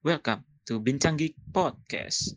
[0.00, 2.32] Welcome to Bincang Geek Podcast.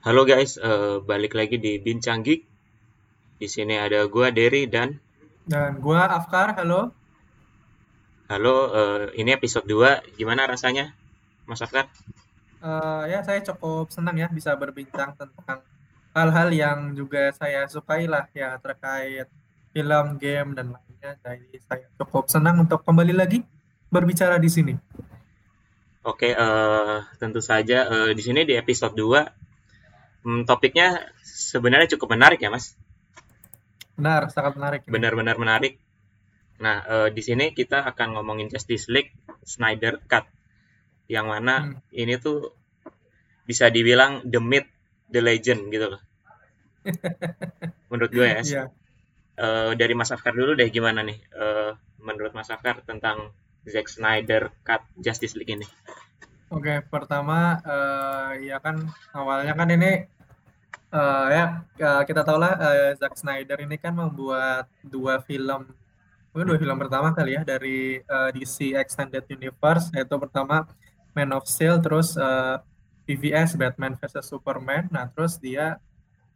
[0.00, 2.48] Halo guys, eh, balik lagi di Bincang Geek.
[3.36, 5.04] Di sini ada gua Derry dan
[5.48, 6.92] Dan gua Afkar, halo.
[8.28, 10.20] halo, eh, ini episode 2.
[10.20, 10.92] Gimana rasanya,
[11.48, 11.88] Mas Afkar?
[12.60, 15.64] Eh, ya saya cukup senang ya bisa berbincang tentang
[16.12, 19.24] hal-hal yang juga saya sukai lah ya terkait
[19.72, 21.16] film, game dan lainnya.
[21.16, 23.40] Jadi saya cukup senang untuk kembali lagi
[23.88, 24.76] berbicara di sini.
[26.04, 32.36] Oke, eh, tentu saja eh, di sini di episode 2 hmm, topiknya sebenarnya cukup menarik
[32.36, 32.76] ya, Mas.
[33.98, 34.80] Benar, sangat menarik.
[34.86, 35.82] Benar-benar menarik.
[36.62, 39.10] Nah, eh, di sini kita akan ngomongin Justice League
[39.42, 40.26] Snyder Cut.
[41.10, 41.82] Yang mana Hmm.
[41.90, 42.54] ini tuh
[43.42, 44.70] bisa dibilang the myth,
[45.10, 46.02] the legend gitu loh.
[47.90, 48.40] Menurut gue ya.
[48.42, 48.64] Iya.
[49.38, 51.70] Eh, dari Mas Afkar dulu deh gimana nih eh,
[52.02, 53.30] menurut Mas Afkar tentang
[53.66, 55.66] Zack Snyder Cut Justice League ini?
[56.50, 60.06] Oke, pertama eh, ya kan awalnya kan ini
[60.92, 61.44] eh, ya
[61.78, 65.68] eh, kita tahu lah eh, Zack Snyder ini kan membuat dua film,
[66.32, 70.66] mungkin dua film pertama kali ya dari eh, DC Extended Universe yaitu pertama
[71.16, 72.14] Man of Steel, terus
[73.08, 74.86] BVS Batman vs Superman.
[74.92, 75.80] Nah, terus dia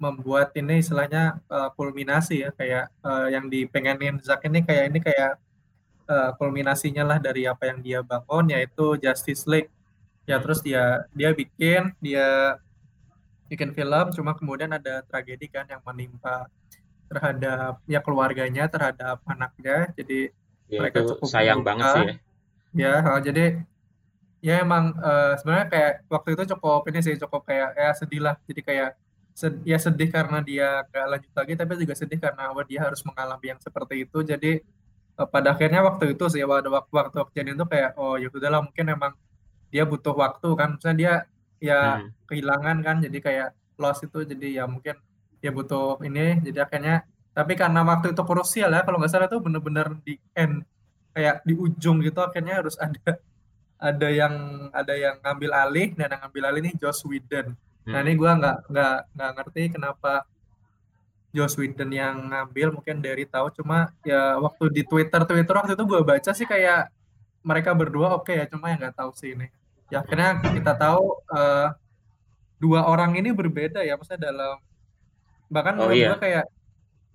[0.00, 1.38] membuat ini istilahnya
[1.78, 5.32] kulminasi ya kayak eh, yang dipengenin Zack ini kayak ini kayak
[6.10, 9.70] eh, kulminasinya lah dari apa yang dia bangun yaitu Justice League
[10.26, 10.44] ya Hmm.
[10.46, 12.58] terus dia dia bikin dia
[13.52, 16.48] bikin film cuma kemudian ada tragedi kan yang menimpa
[17.12, 19.92] terhadap ya keluarganya terhadap anaknya.
[19.92, 20.32] Jadi
[20.72, 22.06] Ya mereka itu cukup sayang banget berduka sih
[22.80, 23.04] ya.
[23.04, 23.44] ya jadi
[24.40, 28.34] ya emang uh, sebenarnya kayak waktu itu cukup ini sih cukup kayak ya sedih lah.
[28.48, 28.90] Jadi kayak
[29.36, 33.04] sed- ya sedih karena dia gak lanjut lagi tapi juga sedih karena wah, dia harus
[33.04, 34.18] mengalami yang seperti itu.
[34.24, 34.64] Jadi
[35.20, 38.64] uh, pada akhirnya waktu itu sih pada waktu waktu kejadian itu kayak oh ya udahlah
[38.64, 39.12] mungkin emang
[39.68, 40.80] dia butuh waktu kan.
[40.80, 41.14] Misalnya dia
[41.62, 42.10] ya Hmm.
[42.28, 44.98] kehilangan kan jadi kayak loss itu jadi ya mungkin
[45.38, 49.38] dia butuh ini jadi akhirnya tapi karena waktu itu krusial ya kalau nggak salah itu
[49.40, 50.66] bener-bener di end
[51.14, 52.98] kayak di ujung gitu akhirnya harus ada
[53.88, 54.34] ada yang
[54.74, 58.06] ada yang ngambil alih dan yang ngambil alih ini Joss Whedon nah Hmm.
[58.06, 60.12] ini gua nggak nggak nggak ngerti kenapa
[61.32, 65.84] Joss Whedon yang ngambil mungkin dari tahu cuma ya waktu di Twitter Twitter waktu itu
[65.88, 66.92] gua baca sih kayak
[67.42, 69.48] mereka berdua oke ya cuma yang nggak tahu sih ini
[69.92, 71.68] ya akhirnya kita tahu eh,
[72.56, 74.56] dua orang ini berbeda ya maksudnya dalam
[75.52, 76.16] bahkan Oh iya.
[76.16, 76.48] kayak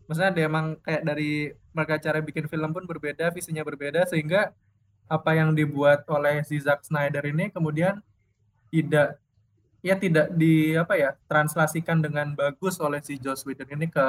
[0.05, 4.53] maksudnya dia emang kayak dari mereka cara bikin film pun berbeda visinya berbeda sehingga
[5.09, 7.97] apa yang dibuat oleh si Zack Snyder ini kemudian
[8.69, 9.17] tidak
[9.81, 14.05] ya tidak di apa ya translasikan dengan bagus oleh si Joss Whedon ini ke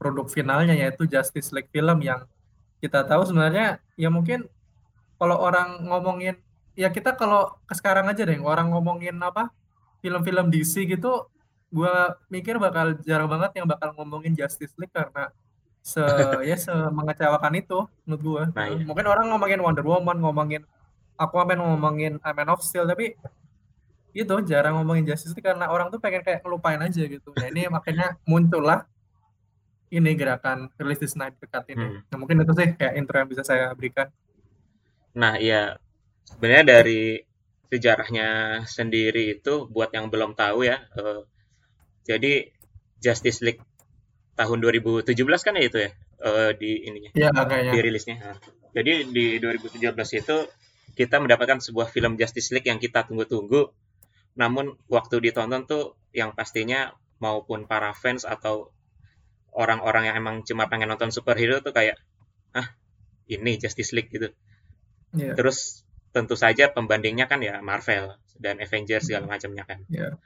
[0.00, 2.26] produk finalnya yaitu Justice League film yang
[2.82, 4.46] kita tahu sebenarnya ya mungkin
[5.18, 6.38] kalau orang ngomongin
[6.78, 9.50] ya kita kalau ke sekarang aja deh orang ngomongin apa
[9.98, 11.26] film-film DC gitu
[11.74, 15.34] gua mikir bakal jarang banget yang bakal ngomongin Justice League karena
[15.82, 15.98] se
[16.48, 18.42] ya se mengecewakan itu menurut gua.
[18.54, 18.86] Nah, iya.
[18.86, 20.62] mungkin orang ngomongin Wonder Woman ngomongin
[21.18, 23.18] Aquaman ngomongin Man of Steel tapi
[24.14, 27.34] itu jarang ngomongin Justice League karena orang tuh pengen kayak ngelupain aja gitu.
[27.34, 28.86] Nah ini makanya muncullah
[29.90, 31.82] ini gerakan rilis di Snyder Cut ini.
[31.82, 32.00] Hmm.
[32.06, 34.06] nah mungkin itu sih kayak intro yang bisa saya berikan.
[35.18, 35.80] Nah, iya
[36.28, 37.02] sebenarnya dari
[37.68, 38.28] sejarahnya
[38.64, 40.80] sendiri itu buat yang belum tahu ya.
[40.96, 41.20] eh,
[42.08, 42.52] jadi
[42.98, 43.62] Justice League
[44.38, 45.12] tahun 2017
[45.44, 45.90] kan ya itu ya
[46.24, 47.10] eh, di ininya.
[47.14, 48.16] ya kayaknya dirilisnya.
[48.20, 48.38] Nah,
[48.68, 50.36] Jadi di 2017 itu
[50.94, 53.70] kita mendapatkan sebuah film Justice League yang kita tunggu-tunggu.
[54.38, 58.70] Namun waktu ditonton tuh yang pastinya maupun para fans atau
[59.50, 61.98] orang-orang yang emang cuma pengen nonton superhero tuh kayak
[62.54, 62.70] ah
[63.26, 64.30] ini Justice League gitu.
[65.16, 69.84] ya Terus tentu saja pembandingnya kan ya Marvel dan Avengers segala macamnya kan.
[69.90, 70.16] ya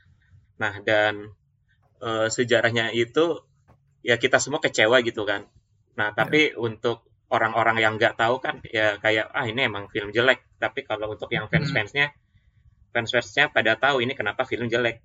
[0.61, 1.35] Nah, dan
[1.99, 3.43] eh, sejarahnya itu
[4.07, 5.51] ya kita semua kecewa gitu kan.
[5.99, 7.03] Nah, tapi untuk
[7.33, 10.45] orang-orang yang nggak tahu kan ya kayak ah ini emang film jelek.
[10.63, 12.13] Tapi kalau untuk yang fans-fansnya,
[12.95, 15.03] fans-fansnya pada tahu ini kenapa film jelek.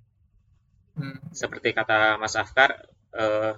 [0.94, 1.18] Hmm.
[1.34, 2.86] Seperti kata Mas Afkar,
[3.16, 3.52] eh,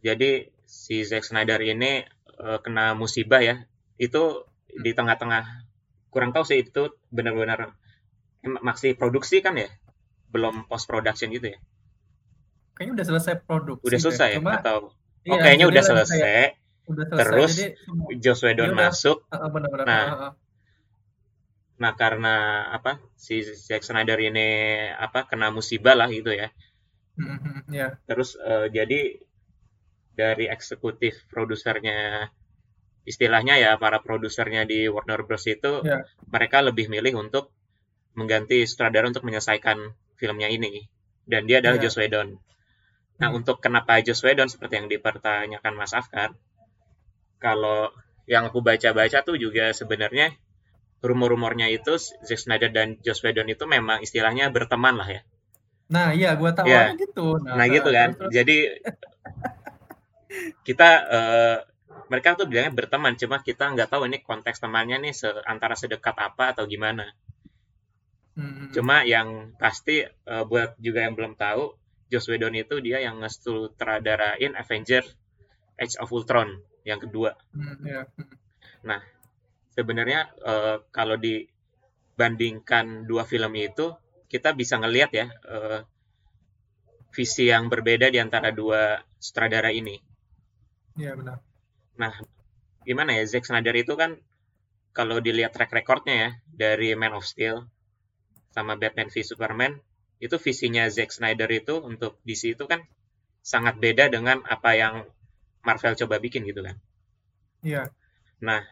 [0.00, 2.06] jadi si Zack Snyder ini
[2.40, 3.68] eh, kena musibah ya.
[4.00, 5.71] Itu di tengah-tengah
[6.12, 7.72] kurang tahu sih itu benar-benar
[8.60, 9.70] masih produksi kan ya,
[10.28, 11.58] belum post production gitu ya.
[12.76, 14.38] kayaknya udah selesai produksi Udah selesai ya?
[14.40, 14.78] cuma atau
[15.24, 16.18] iya, oh kayaknya udah selesai.
[16.20, 16.50] kayak
[16.88, 17.20] udah selesai.
[17.24, 17.66] terus Jadi
[18.20, 19.84] Joss Whedon udah masuk heeh, benar-benar.
[19.86, 20.32] nah heeh.
[21.78, 22.34] nah karena
[22.72, 24.48] apa si Zack Snyder ini
[24.94, 26.52] apa kena musibah lah gitu ya
[27.12, 27.88] Mhm, mhm, ya.
[28.08, 29.20] terus eh, jadi
[30.16, 32.32] dari eksekutif produsernya
[33.08, 36.06] istilahnya ya para produsernya di Warner Bros itu Ya.
[36.30, 37.50] mereka lebih milih untuk
[38.18, 39.78] mengganti sutradara untuk menyelesaikan
[40.20, 40.86] filmnya ini
[41.26, 41.88] dan dia adalah Ya.
[41.88, 42.28] Joss Whedon.
[43.20, 43.38] Nah Hmm.
[43.42, 46.30] untuk kenapa Joss Whedon seperti yang dipertanyakan Mas Afkar,
[47.42, 47.90] kalau
[48.30, 50.30] yang aku baca-baca tuh juga sebenarnya
[51.02, 55.20] rumor-rumornya itu Zack Snyder dan Joss Whedon itu memang istilahnya berteman lah ya.
[55.92, 57.26] Nah, iya gua tahu Ya, awalnya gitu.
[57.42, 58.08] Nah, nah gitu kan.
[58.14, 58.56] terus Jadi
[60.66, 61.56] kita eh,
[62.12, 66.12] mereka tuh bilangnya berteman, cuma kita nggak tahu ini konteks temannya nih se antara sedekat
[66.20, 67.08] apa atau gimana.
[68.36, 68.76] Mhm.
[68.76, 71.72] Cuma yang pasti eh, buat juga yang belum tahu,
[72.12, 75.00] Joss Whedon itu dia yang ngesutradarain Avenger
[75.80, 77.32] Age of Ultron yang kedua.
[77.56, 78.04] Hmm, ya.
[78.84, 79.00] Nah,
[79.72, 83.96] sebenarnya eh, kalau dibandingkan dua film itu,
[84.28, 85.80] kita bisa ngelihat ya eh,
[87.08, 89.96] visi yang berbeda di antara dua sutradara ini.
[91.00, 91.51] Iya, benar.
[91.98, 92.14] Nah,
[92.86, 94.18] gimana ya Zack Snyder itu kan
[94.92, 97.64] kalau dilihat track recordnya ya dari Man of Steel
[98.52, 99.80] sama Batman v Superman
[100.20, 102.84] itu visinya Zack Snyder itu untuk DC itu kan
[103.42, 104.94] sangat beda dengan apa yang
[105.66, 106.76] Marvel coba bikin gitu kan.
[107.62, 107.90] Iya.
[108.42, 108.62] Nah,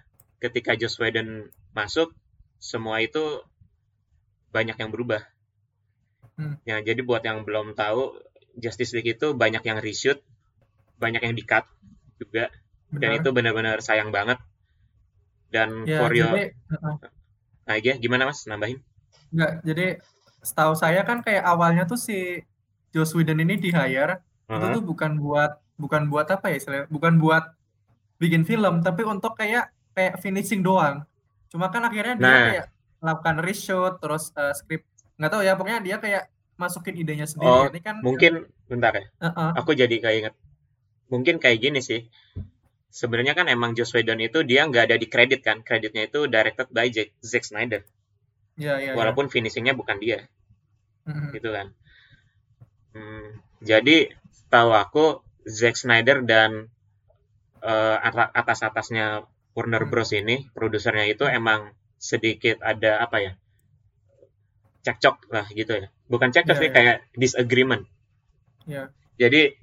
[0.43, 2.14] ketika Joss Whedon masuk,
[2.58, 3.43] semua itu
[4.50, 5.22] banyak yang berubah.
[6.34, 6.58] Hmm.
[6.67, 8.19] Ya, jadi buat yang belum tahu,
[8.58, 10.19] Justice League itu banyak yang reshoot,
[10.99, 11.67] banyak yang di-cut
[12.19, 12.50] juga,
[13.01, 14.39] dan itu benar-benar sayang banget.
[15.53, 16.53] Dan Ya, for your, jadi
[17.67, 18.79] nah gimana mas, nambahin?
[19.33, 19.87] Enggak, jadi
[20.43, 22.43] setahu saya kan kayak awalnya tuh si
[22.95, 24.19] Joss Whedon ini di hire
[24.55, 24.75] itu Heeh.
[24.75, 27.45] tuh bukan buat bukan buat apa ya istilahnya, bukan buat
[28.23, 31.05] bikin film, tapi untuk kayak kayak finishing doang.
[31.53, 32.67] Cuma kan akhirnya dia Nah, kayak
[33.03, 34.83] melakukan reshoot, terus eh, skrip
[35.19, 36.25] nggak tahu ya, pokoknya dia kayak
[36.61, 37.59] masukin idenya sendiri.
[37.59, 38.33] oh, Ini kan mungkin,
[38.71, 39.53] bentar ya, heeh.
[39.59, 40.35] aku jadi kayak inget,
[41.13, 42.01] mungkin kayak gini sih,
[42.91, 46.69] sebenarnya kan emang Joss Whedon itu dia nggak ada di kredit kan, kreditnya itu directed
[46.75, 47.83] by Zack, Zack Snyder,
[48.59, 48.93] Ya, ya, ya.
[48.99, 50.27] walaupun finishingnya bukan dia,
[51.07, 51.31] Mhm.
[51.39, 51.67] gitu kan.
[52.91, 54.11] Hmm, jadi
[54.51, 55.05] tahu aku
[55.47, 56.69] Zack Snyder dan
[57.61, 59.91] eh, ata- atas-atasnya Warner Hmm.
[59.93, 63.33] Bros ini produsernya itu emang sedikit ada apa ya
[64.81, 66.75] cekcok lah gitu ya bukan cekcok Ya, sih ya.
[66.75, 67.85] kayak disagreement
[68.65, 68.89] Ya.
[69.21, 69.60] jadi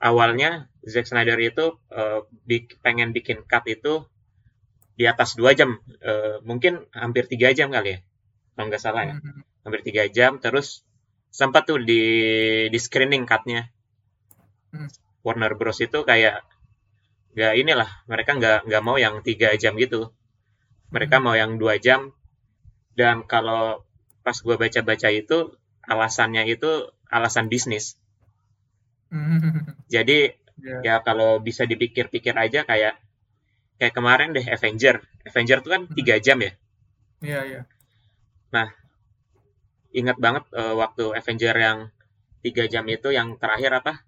[0.00, 1.76] awalnya Zack Snyder itu
[2.48, 4.08] bik- pengen bikin cut itu
[4.96, 7.98] di atas dua jam Eh, mungkin hampir tiga jam kali ya
[8.56, 9.40] kalau nggak salah ya Mhm.
[9.68, 10.82] hampir tiga jam terus
[11.28, 12.02] sempat tuh di
[12.72, 13.68] di screening cutnya
[14.72, 14.88] Hmm.
[15.20, 16.40] Warner Bros itu kayak
[17.36, 20.08] nggak inilah mereka nggak nggak mau yang tiga jam gitu
[20.88, 21.24] mereka Mhm.
[21.28, 22.16] mau yang dua jam
[22.96, 23.84] dan kalau
[24.24, 25.52] pas gua baca-baca itu
[25.84, 27.99] alasannya itu alasan bisnis.
[29.94, 30.76] jadi Ya.
[30.84, 33.00] ya kalau bisa dipikir-pikir aja kayak
[33.80, 36.52] kayak kemarin deh Avenger Avenger tuh kan tiga jam ya
[37.24, 37.60] Iya, iya.
[38.52, 38.68] nah
[39.96, 41.78] ingat banget eh, waktu Avenger yang
[42.44, 44.04] tiga jam itu yang terakhir apa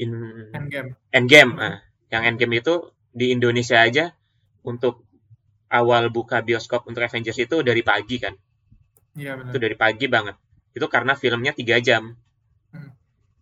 [0.00, 0.16] in
[0.56, 0.96] Endgame.
[1.12, 1.76] Endgame nah,
[2.08, 4.16] yang Endgame itu di Indonesia aja
[4.64, 5.04] untuk
[5.68, 8.32] awal buka bioskop untuk Avengers itu dari pagi kan
[9.12, 9.60] Iya, itu benar.
[9.60, 10.36] dari pagi banget
[10.72, 12.16] itu karena filmnya tiga jam.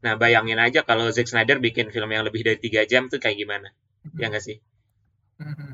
[0.04, 3.40] Nah bayangin aja kalau Zack Snyder bikin film yang lebih dari tiga jam tuh kayak
[3.40, 3.72] gimana
[4.20, 4.30] ya Mhm.
[4.30, 4.56] nggak sih
[5.40, 5.70] Mhm.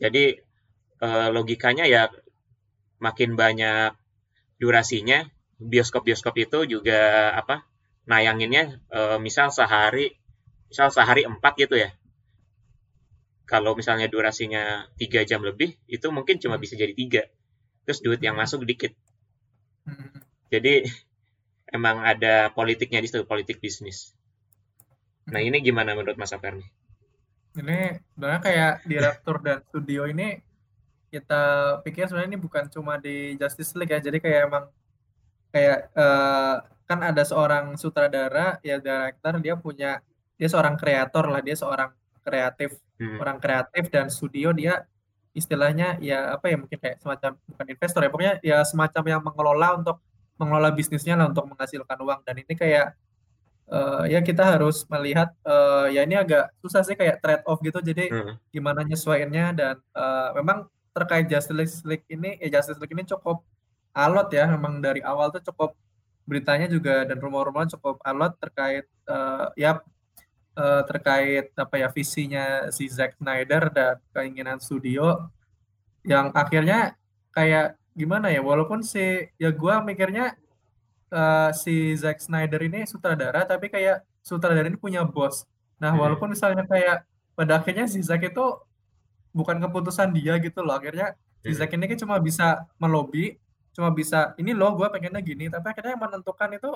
[0.00, 0.24] jadi
[1.04, 2.08] eh, logikanya ya
[2.98, 3.92] makin banyak
[4.58, 5.28] durasinya
[5.60, 7.68] bioskop-bioskop itu juga apa
[8.08, 10.16] nayanginnya eh, misal sehari
[10.72, 11.92] misal sehari empat gitu ya
[13.48, 16.64] kalau misalnya durasinya tiga jam lebih itu mungkin cuma Hmm.
[16.64, 17.22] bisa jadi tiga
[17.84, 18.42] terus duit yang Mhm.
[18.44, 18.92] masuk dikit
[20.48, 20.88] jadi
[21.72, 24.12] emang ada politiknya di situ politik bisnis
[25.28, 25.48] nah Mhm.
[25.52, 26.68] ini gimana menurut Mas Afar nih
[27.58, 27.78] Ini
[28.14, 30.38] sebenarnya kayak direktur dan studio ini
[31.10, 31.42] kita
[31.82, 33.98] pikir sebenarnya ini bukan cuma di Justice League ya.
[33.98, 34.64] Jadi kayak emang
[35.50, 36.54] kayak eh,
[36.86, 39.90] kan ada seorang sutradara ya director dia punya
[40.38, 41.90] dia seorang kreator lah dia seorang
[42.22, 43.18] kreatif Hmm.
[43.22, 44.82] orang kreatif dan studio dia
[45.30, 49.68] istilahnya ya apa ya mungkin kayak semacam bukan investor ya pokoknya ya semacam yang mengelola
[49.78, 50.02] untuk
[50.40, 52.20] mengelola bisnisnya lah untuk menghasilkan uang.
[52.26, 52.94] Dan ini kayak
[53.68, 57.78] eh, ya kita harus melihat eh, ya ini agak susah sih kayak trade off gitu.
[57.82, 58.34] Jadi Hmm.
[58.54, 60.66] gimana nyesuaiinnya dan eh, memang
[60.96, 63.44] terkait Justice League ini ya Justice League ini cukup
[63.92, 64.48] alot ya.
[64.48, 65.74] Memang dari awal tuh cukup
[66.28, 69.80] beritanya juga dan rumor-rumor cukup alot terkait eh, ya
[70.58, 75.30] uh, terkait apa ya visinya si Zack Snyder dan keinginan studio
[76.02, 76.98] yang akhirnya
[77.30, 80.38] kayak gimana ya walaupun si ya gue mikirnya
[81.10, 85.42] uh, si Zack Snyder ini sutradara tapi kayak sutradara ini punya bos
[85.82, 86.00] nah hmm.
[86.00, 87.02] walaupun misalnya kayak
[87.34, 88.44] pada akhirnya si Zack itu
[89.34, 91.58] bukan keputusan dia gitu loh akhirnya si hmm.
[91.58, 93.34] Zack ini kan cuma bisa melobi
[93.74, 96.70] cuma bisa ini loh gue pengennya gini tapi akhirnya yang menentukan itu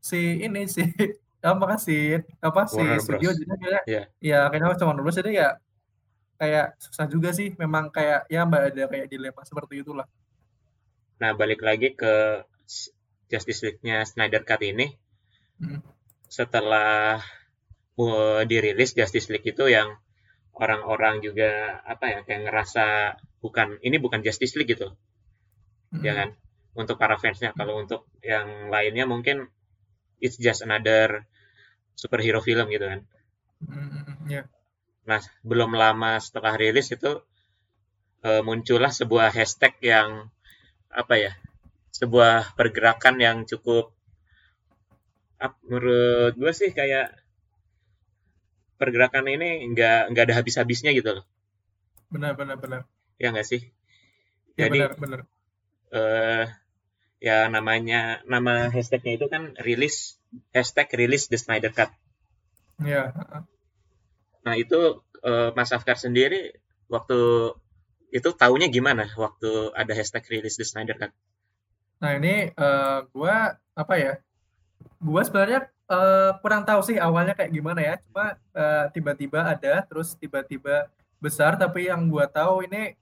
[0.00, 0.84] si ini si
[1.42, 4.04] apa sih apa si studio jadi kayak yeah.
[4.22, 5.48] ya kayaknya cuma Bros jadi ya
[6.36, 10.06] kayak susah juga sih memang kayak ya mbak ada kayak dilema seperti itulah
[11.22, 12.42] nah balik lagi ke
[13.30, 14.92] Justice League-nya Snyder Cut ini
[15.62, 15.80] hmm.
[16.26, 17.22] setelah
[17.96, 19.96] uh, dirilis Justice League itu yang
[20.52, 22.86] orang-orang juga apa ya kayak ngerasa
[23.40, 24.92] bukan ini bukan Justice League gitu
[25.94, 26.02] hmm.
[26.04, 26.28] ya kan
[26.72, 29.48] untuk para fansnya kalau untuk yang lainnya mungkin
[30.22, 31.28] it's just another
[31.98, 33.00] superhero film gitu kan.
[33.60, 34.46] Mm, yeah.
[35.02, 37.22] Nah, belum lama setelah rilis itu
[38.22, 40.30] uh, muncullah sebuah hashtag yang
[40.92, 41.32] apa ya?
[41.92, 43.92] Sebuah pergerakan yang cukup
[45.42, 47.18] up, menurut gue sih kayak
[48.78, 51.24] pergerakan ini nggak nggak ada habis-habisnya gitu loh.
[52.10, 52.80] Benar benar benar.
[53.18, 53.70] Ya nggak sih?
[54.54, 55.20] Ya, Jadi benar benar.
[55.92, 56.46] Uh,
[57.22, 60.18] ya namanya nama hashtagnya itu kan rilis
[60.50, 61.94] hashtag rilis the Snyder Cut.
[62.82, 63.14] Ya.
[64.42, 66.54] Nah itu uh, Mas Afkar sendiri
[66.90, 67.50] waktu
[68.12, 71.12] itu taunya gimana waktu ada hashtag rilis the Snyder Cut?
[72.02, 74.12] Nah ini uh, gua apa ya?
[75.00, 77.94] Gua sebenarnya uh, kurang tahu sih awalnya kayak gimana ya.
[78.04, 78.36] Cuma
[78.92, 80.90] tiba tiba-tiba ada, terus tiba-tiba
[81.22, 81.56] besar.
[81.56, 82.98] Tapi yang gua tahu ini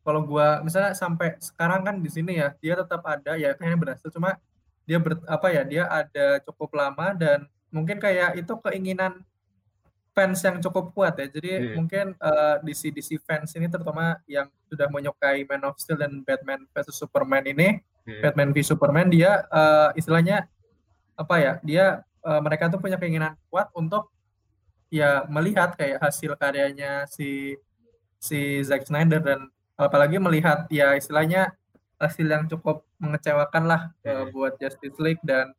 [0.00, 4.08] kalau gua misalnya sampai sekarang kan di sini ya dia tetap ada ya kayaknya berhasil
[4.08, 4.40] cuma
[4.88, 9.22] dia ber, apa ya dia ada cukup lama dan mungkin kayak itu keinginan
[10.10, 11.72] fans yang cukup kuat ya jadi hmm.
[11.78, 16.22] mungkin uh, eh, DC DC fans ini terutama yang sudah menyukai Man of Steel dan
[16.26, 18.20] Batman versus Superman ini hmm.
[18.22, 20.50] Batman v Superman dia uh, istilahnya
[21.14, 21.84] apa ya dia
[22.26, 24.10] uh, mereka tuh punya keinginan kuat untuk
[24.90, 27.54] ya melihat kayak hasil karyanya si
[28.18, 29.48] si Zack Snyder dan
[29.78, 31.54] apalagi melihat ya istilahnya
[31.96, 35.52] hasil yang cukup mengecewakan lah ya, buat Justice League dan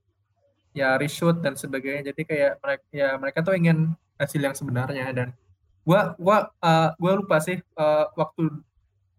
[0.72, 3.92] ya reshoot dan sebagainya jadi kayak mereka ya mereka tuh ingin
[4.22, 5.10] hasil yang sebenarnya.
[5.10, 5.34] Dan
[5.82, 8.54] gua gua uh, gua lupa sih uh, waktu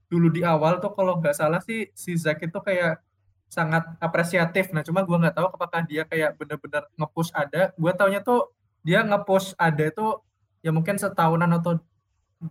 [0.07, 3.03] dulu di awal tuh kalau nggak salah sih si Zack itu kayak
[3.51, 4.71] sangat apresiatif.
[4.71, 7.75] Nah cuma gua nggak tahu apakah dia kayak bener-bener ngepush ada.
[7.75, 8.55] Gua taunya tuh
[8.87, 10.07] dia ngepush ada itu
[10.63, 11.83] ya mungkin setahunan atau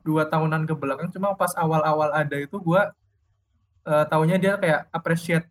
[0.04, 1.12] dua tahunan ke belakang.
[1.12, 2.82] Cuma pas awal-awal ada itu gue
[3.88, 5.48] uh, tahunya dia kayak appreciate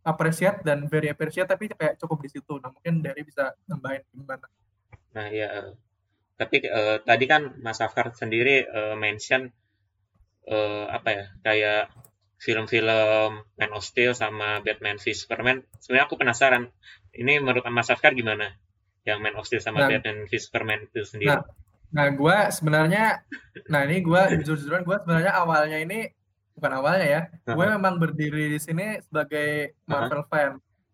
[0.00, 2.60] appreciate dan very appreciate tapi kayak cukup di situ.
[2.60, 4.46] Nah mungkin dari bisa nambahin gimana?
[5.16, 5.72] Nah ya
[6.40, 9.52] tapi uh, tadi kan Mas Afkar sendiri uh, mention
[10.48, 11.82] uh, apa ya kayak
[12.40, 16.72] film-film Man of Steel sama Batman v Superman sebenarnya aku penasaran
[17.12, 18.56] ini menurut Mas Afkar gimana
[19.04, 21.44] yang Man of Steel sama nah, Batman v Superman itu sendiri nah,
[21.90, 23.18] Nah, gue sebenarnya,
[23.66, 26.06] nah ini gue jujur-jujuran gue sebenarnya awalnya ini
[26.54, 30.30] bukan awalnya ya, gue memang berdiri di sini sebagai Marvel uh-huh.
[30.30, 30.50] fan.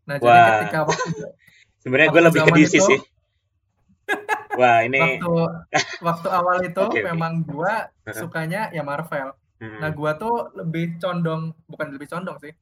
[0.09, 0.33] Nah, Wah.
[0.33, 1.11] jadi ketika waktu
[1.85, 2.99] sebenarnya gue lebih ke DC itu, sih.
[4.57, 5.33] Wah, ini waktu
[6.01, 7.53] waktu awal itu okay, memang okay.
[7.53, 8.15] uh-huh.
[8.17, 9.37] sukanya ya Marvel.
[9.57, 9.81] Hmm.
[9.81, 12.53] Nah, gue tuh lebih condong, bukan lebih condong sih.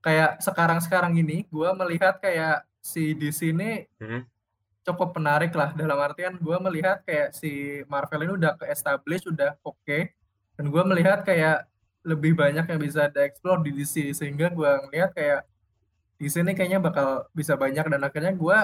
[0.00, 4.40] Kayak sekarang-sekarang ini gue melihat kayak si di sini hmm
[4.80, 9.54] cukup menarik lah dalam artian gue melihat kayak si Marvel ini udah ke establish udah
[9.60, 10.16] oke okay,
[10.56, 11.68] dan gue melihat kayak
[12.00, 15.44] lebih banyak yang bisa dieksplor di DC sehingga gue ngelihat kayak
[16.16, 18.58] di sini kayaknya bakal bisa banyak dan akhirnya gue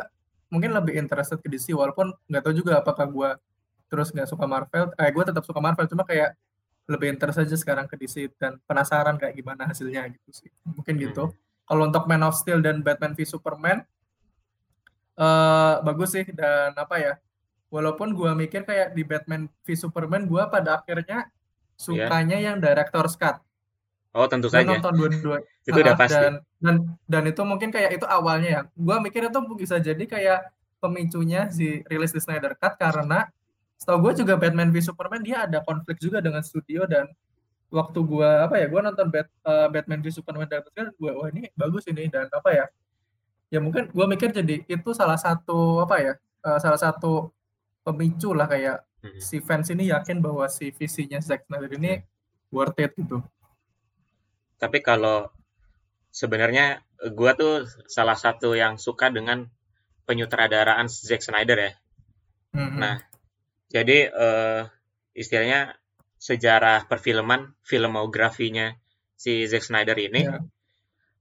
[0.57, 3.31] mungkin lebih interested ke DC walaupun nggak tahu juga apakah gue
[3.93, 6.33] terus nggak suka Marvel eh gue tetap suka Marvel cuma kayak
[6.89, 11.29] lebih interest aja sekarang ke DC dan penasaran kayak gimana hasilnya gitu sih mungkin gitu
[11.29, 11.37] hmm.
[11.69, 13.85] kalau untuk Man of Steel dan Batman v Superman
[15.21, 17.13] uh, bagus sih dan apa ya
[17.69, 21.29] walaupun gue mikir kayak di Batman v Superman gue pada akhirnya
[21.77, 22.47] sukanya yeah.
[22.55, 23.45] yang director cut
[24.17, 24.69] oh tentu gua saja.
[24.73, 25.39] Nonton dua-dua.
[25.63, 26.17] Itu udah pasti.
[26.17, 28.63] dan, dan dan itu mungkin kayak itu awalnya ya.
[28.73, 30.49] Gue mikir itu bisa jadi kayak
[30.81, 33.29] pemicunya si rilis di Snyder Cut karena
[33.77, 37.13] setahu gue juga Batman v Superman dia ada konflik juga dengan studio dan
[37.69, 40.65] waktu gue apa ya gue nonton Bat, uh, Batman v Superman dan
[40.97, 42.67] gue wah ini bagus ini dan apa ya
[43.53, 46.13] ya mungkin gue mikir jadi itu salah satu apa ya
[46.47, 47.35] uh, salah satu
[47.85, 49.21] pemicu lah kayak hmm.
[49.21, 52.03] si fans ini yakin bahwa si visinya Zack Snyder ini
[52.51, 53.23] worth it gitu.
[54.57, 55.29] Tapi kalau
[56.11, 57.55] sebenarnya gue tuh
[57.87, 59.49] salah satu yang suka dengan
[60.09, 61.73] penyutradaraan Zack Snyder ya.
[62.57, 62.79] Mhm.
[62.81, 62.97] Nah,
[63.69, 64.63] jadi eh,
[65.13, 65.77] istilahnya
[66.17, 68.73] sejarah perfilman filmografinya
[69.15, 70.41] si Zack Snyder ini Ya.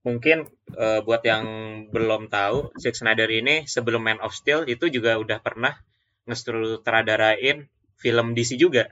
[0.08, 1.44] mungkin eh, buat yang
[1.92, 5.76] belum tahu Zack Snyder ini sebelum Man of Steel itu juga udah pernah
[6.26, 7.68] ngestrutradarain
[8.00, 8.88] film DC juga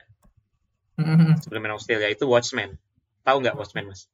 [1.00, 1.42] Mhm.
[1.48, 2.76] sebelum Man of Steel yaitu Watchmen.
[3.24, 4.12] Tahu nggak Watchmen mas?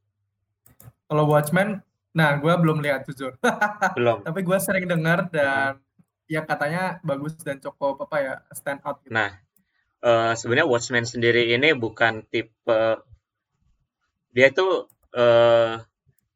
[1.09, 1.81] Kalau Watchmen,
[2.13, 3.33] nah gue belum lihat jujur.
[3.97, 4.21] Belum.
[4.21, 5.81] Tapi gue sering dengar dan
[6.29, 9.09] ya katanya bagus dan cukup apa ya stand out gitu.
[9.09, 9.33] Nah,
[10.05, 12.79] eh, sebenarnya Watchmen sendiri ini bukan tipe
[14.29, 14.85] dia itu
[15.17, 15.73] eh,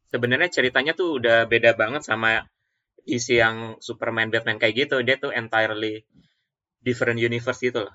[0.10, 2.42] sebenarnya ceritanya tuh udah beda banget sama
[3.06, 5.06] DC yang Superman, Batman kayak gitu.
[5.06, 6.02] Dia tuh entirely
[6.82, 7.94] different universe gitu loh.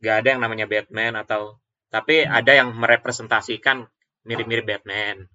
[0.00, 1.58] Gak ada yang namanya Batman atau
[1.92, 2.32] tapi Hmm.
[2.38, 3.84] ada yang merepresentasikan
[4.28, 5.28] mirip-mirip Batman.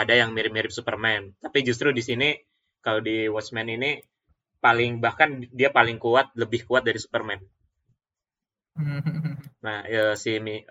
[0.00, 1.22] Ada yang mirip-mirip Superman.
[1.44, 2.28] Tapi justru di sini
[2.84, 3.90] kalau di Watchmen ini
[4.64, 7.40] paling bahkan dia paling kuat, lebih kuat dari Superman.
[9.66, 10.30] Nah, ya, si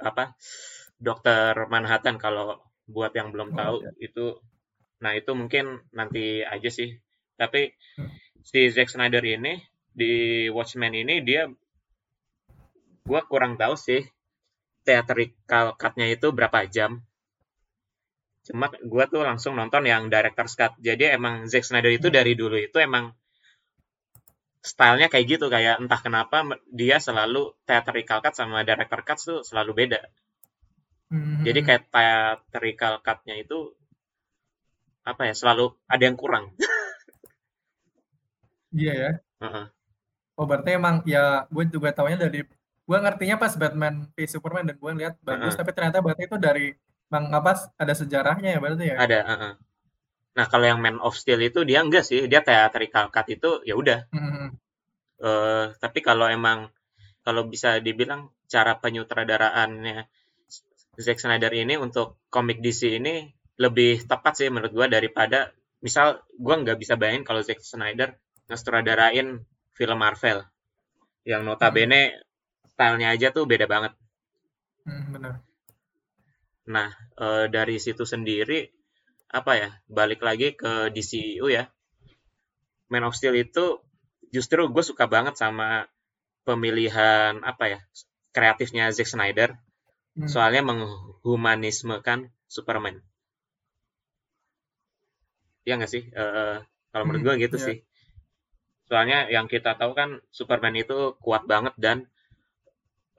[0.09, 0.23] apa
[1.07, 2.47] Dokter Manhattan kalau
[2.95, 3.91] buat yang belum Oh, tahu iya.
[4.07, 4.25] itu
[5.03, 5.65] nah itu mungkin
[5.99, 6.23] nanti
[6.55, 6.89] aja sih.
[7.41, 7.61] Tapi
[7.97, 8.07] Hmm.
[8.49, 9.53] si Zack Snyder ini
[9.99, 10.11] di
[10.55, 11.41] Watchmen ini dia
[13.09, 14.01] gua kurang tahu sih
[14.87, 16.91] theatrical cut-nya itu berapa jam.
[18.47, 20.73] Cuma gua tuh langsung nonton yang director's cut.
[20.81, 22.15] Jadi emang Zack Snyder itu Hmm.
[22.17, 23.05] dari dulu itu emang
[24.61, 26.37] stylenya kayak gitu kayak entah kenapa
[26.69, 30.01] dia selalu theatrical cut sama director cut tuh selalu beda.
[31.11, 31.43] Mhm.
[31.45, 33.57] Jadi kayak theatrical cut-nya itu
[35.01, 36.45] apa ya selalu ada yang kurang.
[38.71, 39.09] Iya ya.
[39.43, 39.65] Heeh.
[40.39, 42.39] Oh berarti emang ya gue juga taunya dari
[42.87, 45.59] gue ngertinya pas Batman v Superman dan gue lihat bagus Heeh.
[45.59, 46.65] tapi ternyata berarti itu dari
[47.11, 48.95] bang apa ada sejarahnya ya berarti ya.
[48.95, 49.19] Ada.
[49.27, 49.53] heeh.
[50.31, 53.75] Nah kalau yang Man of Steel itu dia enggak sih dia theatrical cut itu ya
[53.75, 54.07] udah.
[54.15, 54.47] Mhm.
[55.21, 56.71] Eh, tapi kalau emang
[57.21, 60.07] kalau bisa dibilang cara penyutradaraannya
[60.97, 63.27] Zack Snyder ini untuk komik DC ini
[63.59, 65.51] lebih tepat sih menurut gua daripada
[65.83, 68.15] misal gua nggak bisa bayangin kalau Zack Snyder
[68.47, 69.43] ngestrudarain
[69.75, 70.47] film Marvel
[71.27, 72.23] yang notabene
[72.71, 73.93] stylenya aja tuh beda banget.
[74.87, 75.50] Mhm, benar.
[76.67, 76.89] Nah
[77.25, 78.69] eh, dari situ sendiri
[79.31, 81.63] apa ya balik lagi ke DCU ya.
[82.93, 83.65] Man of Steel itu
[84.35, 85.67] justru gue suka banget sama
[86.47, 87.79] pemilihan apa ya
[88.35, 89.49] kreatifnya Zack Snyder.
[90.15, 90.33] Hmm.
[90.33, 92.19] soalnya menghumanismekan
[92.55, 92.97] Superman.
[95.67, 96.03] Ya nggak sih?
[96.21, 96.55] Eh,
[96.91, 97.65] kalau menurut Hmm, gue gitu iya.
[97.65, 97.77] sih.
[98.89, 101.97] Soalnya yang kita tahu kan Superman itu kuat banget dan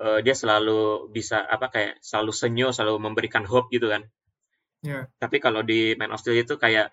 [0.00, 4.06] eh, dia selalu bisa apa kayak selalu senyum selalu memberikan hope gitu kan
[4.82, 5.06] Iya.
[5.22, 6.90] tapi kalau di Man of Steel itu kayak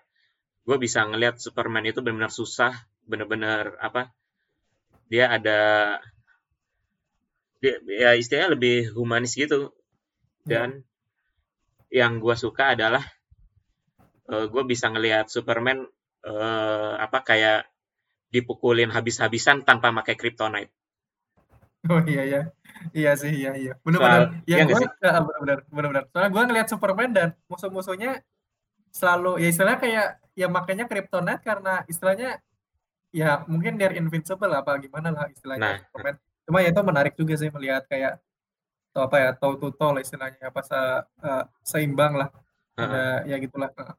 [0.62, 2.70] gue bisa ngelihat Superman itu benar-benar susah
[3.02, 4.14] benar-benar apa
[5.10, 5.58] dia ada
[7.58, 9.74] dia ya istilahnya lebih humanis gitu
[10.46, 10.48] Iya.
[10.48, 10.70] dan
[11.90, 13.02] yang gue suka adalah
[14.30, 15.82] gue bisa ngelihat Superman
[16.22, 17.66] eh, apa kayak
[18.30, 20.70] dipukulin habis-habisan tanpa pakai kryptonite
[21.90, 22.40] Oh iya ya.
[22.92, 23.72] Iya sih, iya iya.
[23.72, 24.22] Soal- Benar-benar.
[24.44, 24.90] iya Yang nggak gue sih?
[25.00, 26.04] benar-benar benar-benar.
[26.12, 28.12] Soalnya gue ngelihat Superman dan musuh-musuhnya
[28.90, 32.30] selalu ya istilahnya kayak ya makanya Kryptonite karena istilahnya
[33.10, 35.76] ya mungkin they're invincible apa gimana lah istilahnya Nah.
[35.82, 36.14] Superman.
[36.44, 38.18] Cuma ya itu menarik juga sih melihat kayak
[38.90, 40.78] atau apa ya toe to toe lah istilahnya apa se,
[41.22, 42.28] eh, seimbang lah.
[42.74, 42.84] Heeh.
[42.84, 43.70] Ada ya gitulah.
[43.72, 43.94] Heeh.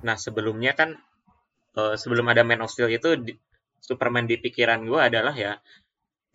[0.00, 0.94] Nah, sebelumnya kan
[1.74, 3.36] eh, sebelum ada Man of Steel itu di-
[3.78, 5.58] Superman di pikiran gue adalah ya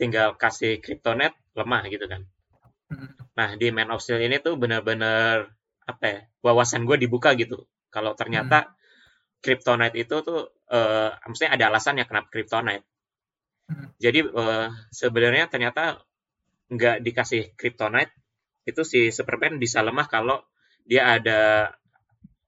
[0.04, 2.28] tinggal kasih kryptonite lemah gitu kan.
[2.92, 3.16] Hmm.
[3.40, 5.48] Nah, di Man of Steel ini tuh benar-benar
[5.88, 6.20] apa ya?
[6.44, 7.64] Wawasan gue dibuka gitu.
[7.88, 8.76] Kalau ternyata
[9.40, 12.86] kryptonite itu tuh eh maksudnya ada alasannya kenapa kryptonite.
[13.72, 13.88] Hmm.
[13.96, 16.04] Jadi eh, sebenarnya ternyata
[16.68, 18.12] nggak dikasih kryptonite
[18.64, 20.40] itu si Superman bisa lemah kalau
[20.88, 21.72] dia ada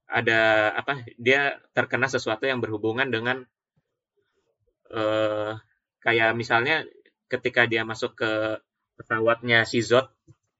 [0.06, 3.44] ada apa dia terkena sesuatu yang berhubungan dengan
[4.92, 5.52] eh
[6.06, 6.86] kayak misalnya
[7.26, 8.62] ketika dia masuk ke
[8.96, 10.08] pesawatnya si Zod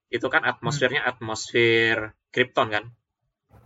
[0.07, 2.85] itu kan atmosfernya atmosfer Krypton kan.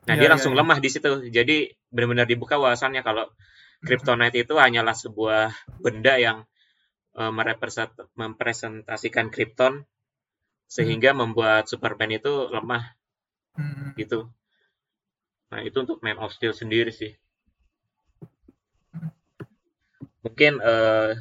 [0.10, 0.60] Nah, Iya, dia iya, langsung iya.
[0.66, 1.10] lemah di situ.
[1.30, 3.30] Jadi benar-benar dibuka wawasannya kalau
[3.82, 6.46] Kryptonite itu hanyalah sebuah benda yang
[7.14, 9.84] merepresent- mempresentasikan Krypton
[10.72, 12.96] sehingga membuat Superman itu lemah
[13.52, 13.92] Hmm.
[14.00, 14.32] gitu.
[15.52, 17.12] Nah, itu untuk Man of Steel sendiri sih.
[20.24, 21.12] Mungkin eh,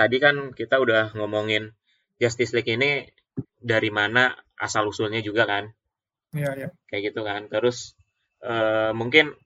[0.00, 1.76] tadi kan kita udah ngomongin
[2.16, 3.04] Justice League ini
[3.60, 5.68] dari mana asal usulnya juga kan,
[6.32, 6.68] Iya iya.
[6.88, 7.52] kayak gitu kan.
[7.52, 7.92] Terus
[8.40, 9.36] eh, mungkin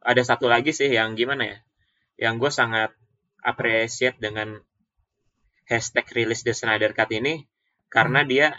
[0.00, 1.58] ada satu lagi sih yang gimana ya,
[2.16, 2.96] yang gue sangat
[3.44, 4.56] appreciate dengan
[5.68, 7.44] hashtag release the Snyder Cut ini
[7.92, 8.56] karena dia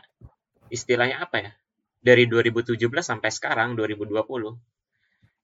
[0.69, 1.51] istilahnya apa ya?
[1.99, 4.21] Dari 2017 sampai sekarang 2020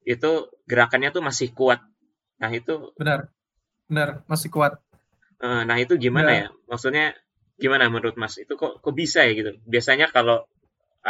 [0.06, 0.32] itu
[0.70, 1.82] gerakannya tuh masih kuat.
[2.38, 3.34] Nah itu Benar.
[3.86, 4.82] Benar, masih kuat.
[5.46, 6.40] Eh, nah itu gimana Ya.
[6.42, 6.48] ya?
[6.72, 7.06] Maksudnya
[7.62, 8.34] gimana menurut Mas?
[8.44, 9.52] Itu kok kok bisa ya gitu?
[9.74, 10.38] Biasanya kalau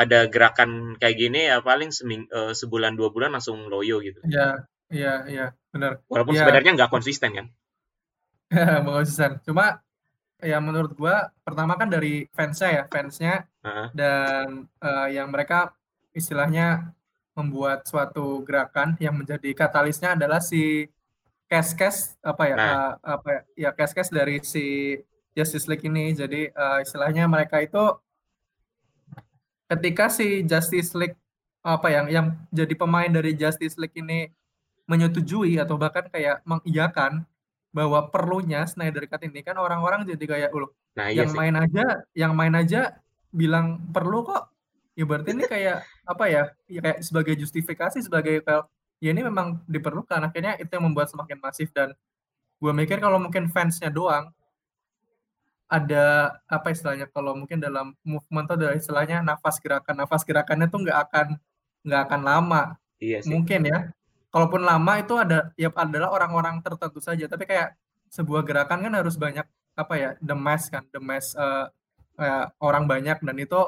[0.03, 0.71] ada gerakan
[1.01, 4.19] kayak gini ya paling seming, eh, sebulan dua bulan langsung loyo gitu.
[4.27, 4.47] Iya,
[4.91, 5.91] iya, iya, benar.
[6.11, 7.47] Walaupun Ya, sebenarnya nggak konsisten kan?
[8.87, 9.31] konsisten.
[9.45, 9.81] Cuma
[10.43, 13.33] ya menurut gua pertama kan dari fansnya ya, fansnya
[13.65, 13.87] Heeh.
[13.95, 14.47] dan
[14.83, 15.73] eh, yang mereka
[16.15, 16.93] istilahnya
[17.35, 20.87] membuat suatu gerakan yang menjadi katalisnya adalah si
[21.55, 22.67] cast-cast apa ya Nah.
[22.67, 24.99] eh, apa ya, ya cast-cast dari si
[25.31, 26.11] Justice League ini.
[26.11, 27.79] Jadi eh, istilahnya mereka itu
[29.71, 31.17] ketika si Justice League
[31.65, 34.29] apa yang yang jadi pemain dari Justice League ini
[34.85, 37.25] menyetujui atau bahkan kayak mengiyakan
[37.73, 41.37] bahwa perlunya Snyder Cut ini kan orang-orang jadi kayak "Loh, Nah iya yang sih.
[41.41, 42.93] main aja yang main aja
[43.33, 44.53] bilang perlu kok
[44.95, 48.63] ya berarti ini kayak apa ya ya kayak sebagai justifikasi sebagai kayak
[48.99, 50.21] ya ini memang diperlukan.
[50.31, 51.93] Akhirnya itu yang membuat semakin masif dan
[52.59, 54.31] gue mikir kalau mungkin fansnya doang
[55.65, 59.97] ada apa istilahnya kalau mungkin dalam movement tuh ada istilahnya nafas gerakan.
[59.97, 61.27] Nafas gerakannya tuh nggak akan
[61.85, 62.63] nggak akan lama.
[63.01, 63.33] Iya sih.
[63.33, 63.91] mungkin ya.
[64.29, 67.25] Kalaupun lama itu ada ya adalah orang-orang tertentu saja.
[67.25, 67.75] Tapi kayak
[68.13, 71.65] sebuah gerakan kan harus banyak apa ya the mass kan the mass eh,
[72.15, 73.17] kayak orang banyak.
[73.25, 73.59] Dan itu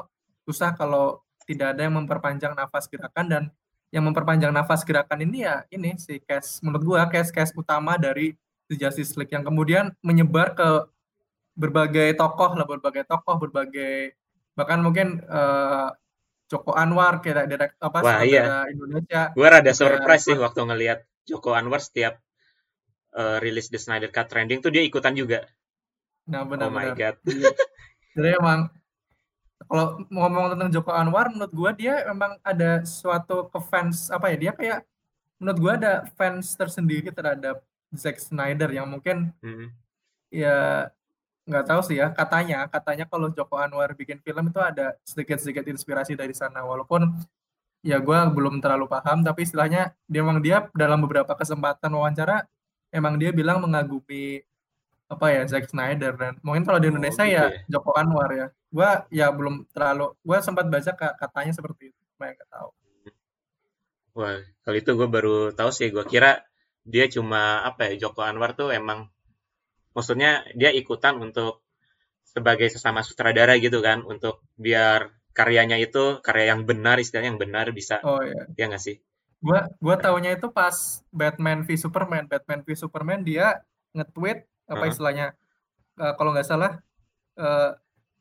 [0.46, 3.42] susah kalau tidak ada yang memperpanjang nafas gerakan dan
[3.88, 8.36] yang memperpanjang nafas gerakan ini ya ini si case menurut gua case case utama dari
[8.68, 10.68] The Justice League yang kemudian menyebar ke
[11.56, 14.12] berbagai tokoh lah berbagai tokoh berbagai
[14.52, 15.88] bahkan mungkin eh,
[16.48, 18.64] Joko Anwar kayak direct apa Wah, iya.
[18.72, 22.20] Indonesia Gue rada surprise sih waktu ngelihat Joko Anwar setiap
[23.12, 25.44] eh, rilis The Snyder Cut trending tuh dia ikutan juga.
[26.28, 27.16] nah Oh my god.
[27.24, 27.52] Iya.
[28.16, 28.68] jadi emang
[29.66, 34.36] kalau ngomong tentang Joko Anwar menurut gua dia memang ada suatu ke fans apa ya
[34.38, 34.78] dia kayak
[35.42, 37.58] menurut gua ada fans tersendiri terhadap
[37.90, 39.72] Zack Snyder yang mungkin Hmm.
[40.30, 40.86] ya
[41.48, 46.12] nggak tahu sih ya katanya katanya kalau Joko Anwar bikin film itu ada sedikit-sedikit inspirasi
[46.12, 47.08] dari sana walaupun
[47.80, 52.44] ya gua belum terlalu paham tapi istilahnya dia memang dia dalam beberapa kesempatan wawancara
[52.92, 54.44] emang dia bilang mengagumi
[55.08, 57.64] apa ya Zack Snyder dan mungkin kalau di Oh Indonesia gitu ya ya.
[57.72, 62.30] Joko Anwar ya gua ya belum terlalu gua sempat baca ka- katanya seperti itu cuma
[62.32, 62.70] nggak tahu
[64.18, 65.88] Wah, kalau itu gue baru tahu sih.
[65.94, 66.30] Gue kira
[66.92, 68.98] dia cuma apa ya Joko Anwar tuh emang
[69.96, 71.52] maksudnya dia ikutan untuk
[72.34, 75.00] sebagai sesama sutradara gitu kan untuk biar
[75.38, 78.96] karyanya itu karya yang benar istilahnya yang benar bisa oh ya ya nggak sih?
[79.38, 80.76] gua gua taunya itu pas
[81.14, 83.62] Batman v Superman Batman v Superman dia
[83.94, 84.90] nge-tweet apa Heeh.
[84.92, 85.26] istilahnya
[86.02, 86.72] eh, kalau nggak salah
[87.38, 87.70] eh,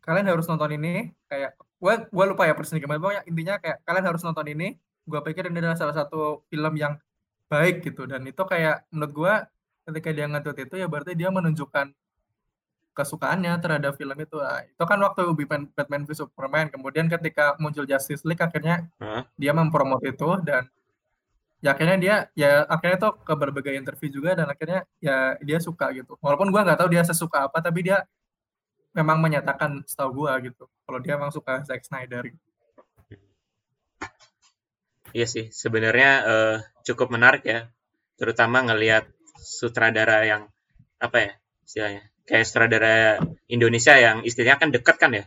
[0.08, 4.06] kalian harus nonton ini kayak gua gua lupa ya persisnya gimana pokoknya intinya kayak kalian
[4.08, 4.68] harus nonton ini
[5.04, 6.96] gua pikir ini adalah salah satu film yang
[7.52, 8.08] baik gitu.
[8.08, 9.34] Dan itu kayak menurut gua
[9.88, 11.96] ketika dia nge-tweet itu ya berarti dia menunjukkan
[12.92, 14.42] kesukaannya terhadap film itu.
[14.42, 16.66] Nah, itu kan waktu Batman, Batman v Superman.
[16.74, 19.22] Kemudian ketika muncul Justice League akhirnya Heeh.
[19.38, 20.66] dia mempromot itu dan
[21.62, 25.94] ya akhirnya dia ya akhirnya tuh ke berbagai interview juga dan akhirnya ya dia suka
[25.96, 26.18] gitu.
[26.20, 28.04] Walaupun gua nggak tahu dia sesuka apa tapi dia
[28.98, 32.44] memang menyatakan setahu gua gitu kalau dia memang suka Zack Snyder gitu.
[35.16, 36.58] Iya sih, sebenarnya eh,
[36.88, 37.72] cukup menarik ya,
[38.20, 39.08] terutama ngelihat
[39.40, 40.44] sutradara yang
[41.00, 41.32] apa ya
[41.64, 42.96] istilahnya, kayak sutradara
[43.48, 45.26] Indonesia yang istilahnya kan dekat kan ya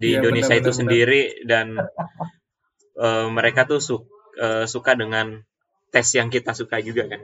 [0.00, 0.80] di Iya, Indonesia benar, itu benar, benar.
[0.80, 1.66] sendiri dan
[3.06, 4.08] eh, mereka tuh su-
[4.40, 5.26] eh, suka dengan
[5.92, 7.20] tes yang kita suka juga kan.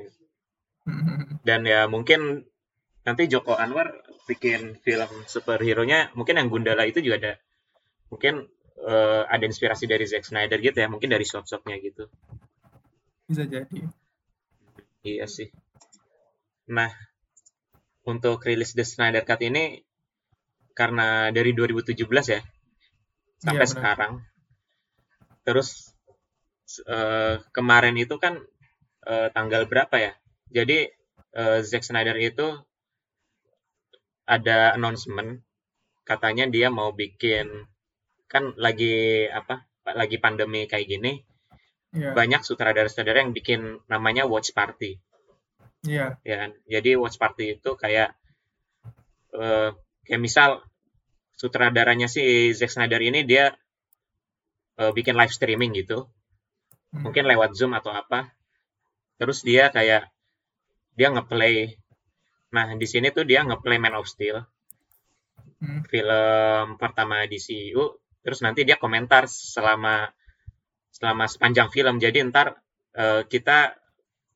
[1.47, 2.43] Dan ya mungkin
[3.07, 7.33] nanti Joko Anwar bikin film superhero-nya mungkin yang Gundala itu juga ada
[8.11, 8.51] mungkin
[8.83, 12.11] eh, ada inspirasi dari Zack Snyder gitu ya, mungkin dari shot-shotnya gitu.
[13.27, 13.87] bisa jadi
[15.07, 15.47] Iya sih.
[16.75, 16.91] Nah,
[18.11, 19.79] untuk rilis The Snyder Cut ini
[20.75, 21.95] karena dari 2017
[22.27, 22.43] ya
[23.39, 23.71] sampai benar.
[23.71, 24.13] sekarang.
[25.47, 25.95] Terus
[26.91, 28.43] eh, kemarin itu kan
[29.07, 30.13] eh, tanggal berapa ya?
[30.51, 30.91] Jadi
[31.39, 32.67] eh, Zack Snyder itu
[34.27, 35.41] ada announcement.
[36.07, 37.67] Katanya dia mau bikin
[38.27, 39.67] kan lagi apa?
[39.87, 41.23] Lagi pandemi kayak gini,
[41.97, 44.99] Iya, banyak sutradara-sutradara yang bikin namanya watch party.
[45.87, 46.51] Iya, ya kan?
[46.67, 48.13] Jadi watch party itu kayak
[49.33, 49.71] eh,
[50.05, 50.61] kayak misal
[51.39, 53.55] sutradaranya si Zack Snyder ini dia
[54.77, 56.11] eh, bikin live streaming gitu.
[56.87, 57.03] Hmm.
[57.03, 58.31] mungkin lewat Zoom atau apa.
[59.19, 60.07] Terus dia kayak
[60.97, 61.77] dia ngeplay
[62.57, 64.41] nah di sini tuh dia ngeplay Man of Steel
[65.57, 65.81] Hmm.
[65.89, 67.81] film pertama DCU
[68.21, 70.13] terus nanti dia komentar selama
[70.93, 72.61] selama sepanjang film jadi ntar
[72.93, 73.73] eh, kita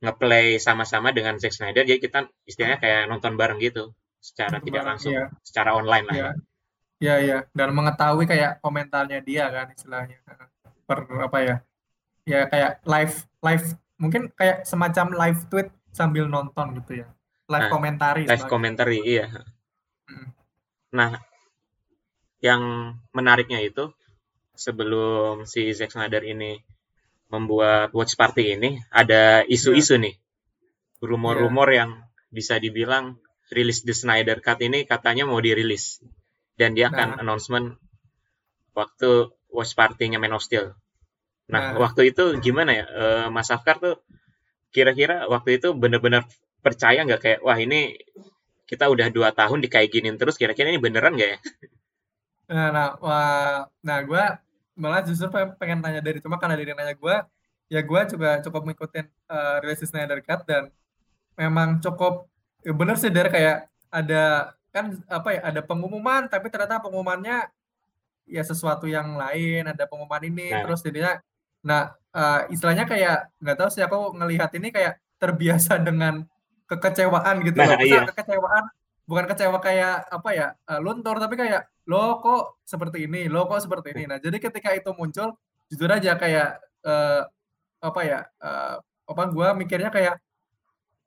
[0.01, 4.81] ngeplay sama-sama dengan Zack Snyder jadi kita istilahnya kayak nonton bareng gitu secara Nonton tidak
[4.81, 5.25] bareng, langsung iya.
[5.45, 6.25] secara online lah Iya.
[6.25, 6.31] ya.
[7.01, 7.37] Iya, iya.
[7.53, 10.21] Dan mengetahui kayak komentarnya dia kan istilahnya.
[10.85, 11.55] Per apa ya?
[12.29, 13.65] Ya kayak live live
[13.97, 17.07] mungkin kayak semacam live tweet sambil nonton gitu ya.
[17.51, 19.27] Live Nah, komentari live commentary iya.
[20.95, 21.19] Nah
[22.39, 23.91] yang menariknya itu
[24.55, 26.63] sebelum si Zack Snyder ini
[27.31, 30.15] membuat watch party ini ada isu-isu nih.
[31.03, 31.91] Rumor-rumor yang
[32.31, 33.17] bisa dibilang
[33.51, 35.99] rilis The Snyder Cut ini katanya mau dirilis.
[36.55, 37.19] Dan dia akan Nah.
[37.23, 37.67] announcement
[38.75, 40.71] waktu watch party-nya Man of Steel.
[41.51, 41.83] Nah, Nah.
[41.83, 43.99] waktu itu gimana ya, eh, Mas Afkar tuh
[44.71, 46.23] kira-kira waktu itu bener-bener
[46.61, 47.97] percaya nggak kayak wah ini
[48.69, 51.39] kita udah dua tahun dikayak giniin terus kira-kira ini beneran nggak ya?
[52.51, 54.23] Nah, nah, wah, nah gue
[54.75, 55.27] malah justru
[55.59, 57.15] pengen, tanya dari cuma karena dari nanya gue,
[57.71, 60.71] ya gue juga cukup ngikutin uh, rilis Snyder Cut dan
[61.39, 62.27] memang cukup
[62.61, 67.49] ya bener sih dari kayak ada kan apa ya ada pengumuman tapi ternyata pengumumannya
[68.29, 70.63] ya sesuatu yang lain ada pengumuman ini Nah.
[70.63, 71.19] terus jadinya
[71.61, 76.23] nah uh, istilahnya kayak nggak tahu sih aku ngelihat ini kayak terbiasa dengan
[76.71, 78.03] kekecewaan gitu Nah, loh iya.
[78.07, 78.63] kekecewaan
[79.01, 83.59] bukan kecewa kayak apa ya uh, luntur tapi kayak lo kok seperti ini lo kok
[83.59, 85.35] seperti ini nah jadi ketika itu muncul
[85.67, 87.21] jujur aja kayak eh,
[87.81, 90.15] apa ya eh, apa gua mikirnya kayak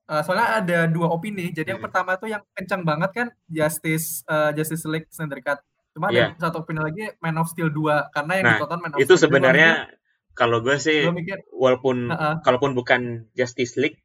[0.05, 1.87] eh, soalnya ada dua opini jadi yang Hmm.
[1.89, 5.61] pertama tuh yang kencang banget kan Justice eh, Justice League Snyder Cut
[5.95, 6.35] cuma Iya.
[6.35, 9.15] ada satu opini lagi Man of Steel 2 karena yang Nah, ditonton Man of Itu
[9.15, 9.71] Steel 2 sebenarnya
[10.35, 12.35] kalau gue sih gue mikir walaupun Heeh.
[12.43, 14.03] kalaupun bukan Justice League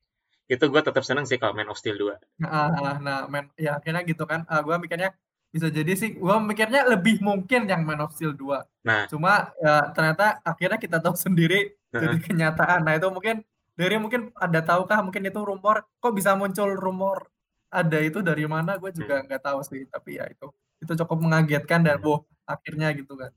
[0.53, 2.15] itu gue tetap seneng sih kalau Man of Steel 2.
[2.41, 4.41] nah, nah, nah man, ya akhirnya gitu kan.
[4.51, 5.09] Ah, gua mikirnya
[5.53, 6.09] bisa jadi sih.
[6.23, 10.97] Gua mikirnya lebih mungkin yang Man of Steel 2 Nah, cuma ya ternyata akhirnya kita
[11.03, 11.59] tahu sendiri
[11.99, 12.23] jadi Heeh.
[12.25, 12.79] kenyataan.
[12.85, 13.35] Nah itu mungkin
[13.79, 15.77] dari mungkin ada tahukah mungkin itu rumor?
[16.01, 17.17] Kok bisa muncul rumor
[17.71, 18.71] ada itu dari mana?
[18.81, 19.81] Gue juga nggak tahu sih.
[19.93, 20.47] Tapi ya itu.
[20.83, 22.05] Itu cukup mengagetkan dan Hmm.
[22.05, 23.31] boh akhirnya gitu kan.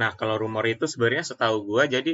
[0.00, 2.12] Nah kalau rumor itu sebenarnya setahu gue jadi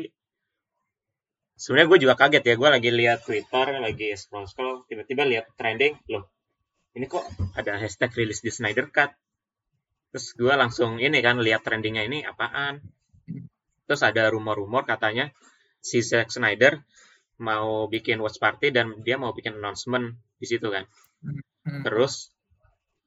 [1.55, 5.99] sebenarnya gue juga kaget ya gue lagi lihat Twitter lagi scroll scroll tiba-tiba lihat trending
[6.11, 6.31] loh
[6.95, 7.27] ini kok
[7.59, 9.11] ada hashtag rilis di Snyder Cut
[10.15, 12.83] terus gue langsung ini kan lihat trendingnya ini apaan
[13.85, 15.31] terus ada rumor-rumor katanya
[15.83, 16.81] si Zack Snyder
[17.43, 20.87] mau bikin watch party dan dia mau bikin announcement di situ kan
[21.65, 21.81] Hmm.
[21.81, 22.29] Terus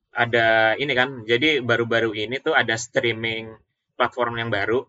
[0.09, 3.53] ada ini kan, jadi baru-baru ini tuh ada streaming
[3.93, 4.81] platform yang baru.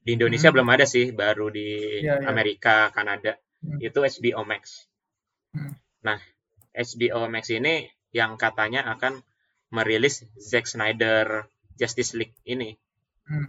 [0.00, 0.56] Di Indonesia Hmm.
[0.56, 2.28] belum ada sih, baru di Iya, iya.
[2.28, 3.36] Amerika, Kanada.
[3.60, 3.78] Hmm.
[3.78, 4.88] Itu HBO Max.
[5.52, 5.76] Hmm.
[6.00, 6.18] Nah,
[6.72, 9.20] HBO Max ini yang katanya akan
[9.70, 12.74] merilis Zack Snyder Justice League ini.
[13.28, 13.46] Hmm.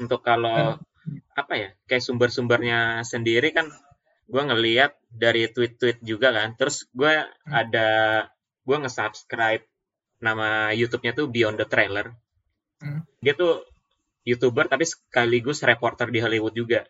[0.00, 0.80] Untuk kalau
[1.36, 3.68] apa ya, kayak sumber-sumbernya sendiri kan
[4.30, 6.56] gue ngeliat dari tweet-tweet juga kan.
[6.56, 7.90] Terus gue ada
[8.64, 9.64] gue nge-subscribe
[10.20, 12.16] nama YouTube-nya tuh Beyond the Trailer.
[12.80, 13.04] Hmm.
[13.20, 13.60] Dia tuh
[14.30, 16.86] YouTuber tapi sekaligus reporter di Hollywood juga.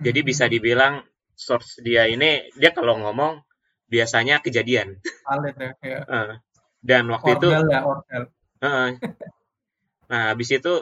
[0.00, 0.28] Jadi Hmm.
[0.28, 0.94] bisa dibilang
[1.36, 3.40] source dia ini dia kalau ngomong
[3.88, 5.00] biasanya kejadian.
[5.26, 6.00] valid ya, ya.
[6.80, 8.24] Dan waktu itu Ordel ya ordel
[8.60, 8.90] Heeh.
[10.10, 10.72] Nah, habis itu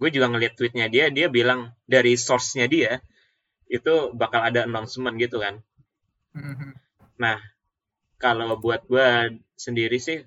[0.00, 3.04] gue juga ngeliat tweetnya dia, dia bilang dari source-nya dia
[3.68, 5.60] itu bakal ada announcement gitu kan.
[6.32, 6.76] Hmm.
[7.20, 7.38] Nah,
[8.16, 10.24] kalau buat gue sendiri sih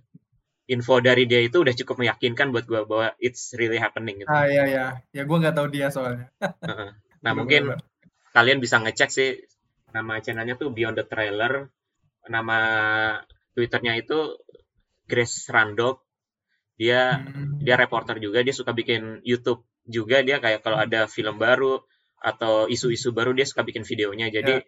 [0.65, 4.29] info dari dia itu udah cukup meyakinkan buat gue bahwa it's really happening gitu.
[4.29, 6.29] ah ya ya ya gue nggak tahu dia soalnya.
[7.25, 7.81] Nah, mungkin bener.
[8.37, 9.29] kalian bisa ngecek sih
[9.89, 11.73] nama channelnya tuh Beyond the Trailer.
[12.25, 12.57] Nama
[13.53, 14.37] Twitternya itu
[15.05, 16.05] Grace Randolph.
[16.77, 17.57] Dia Hmm.
[17.63, 21.81] dia reporter juga dia suka bikin YouTube juga dia kayak kalau ada film baru
[22.19, 24.65] atau isu-isu baru dia suka bikin videonya jadi Ya.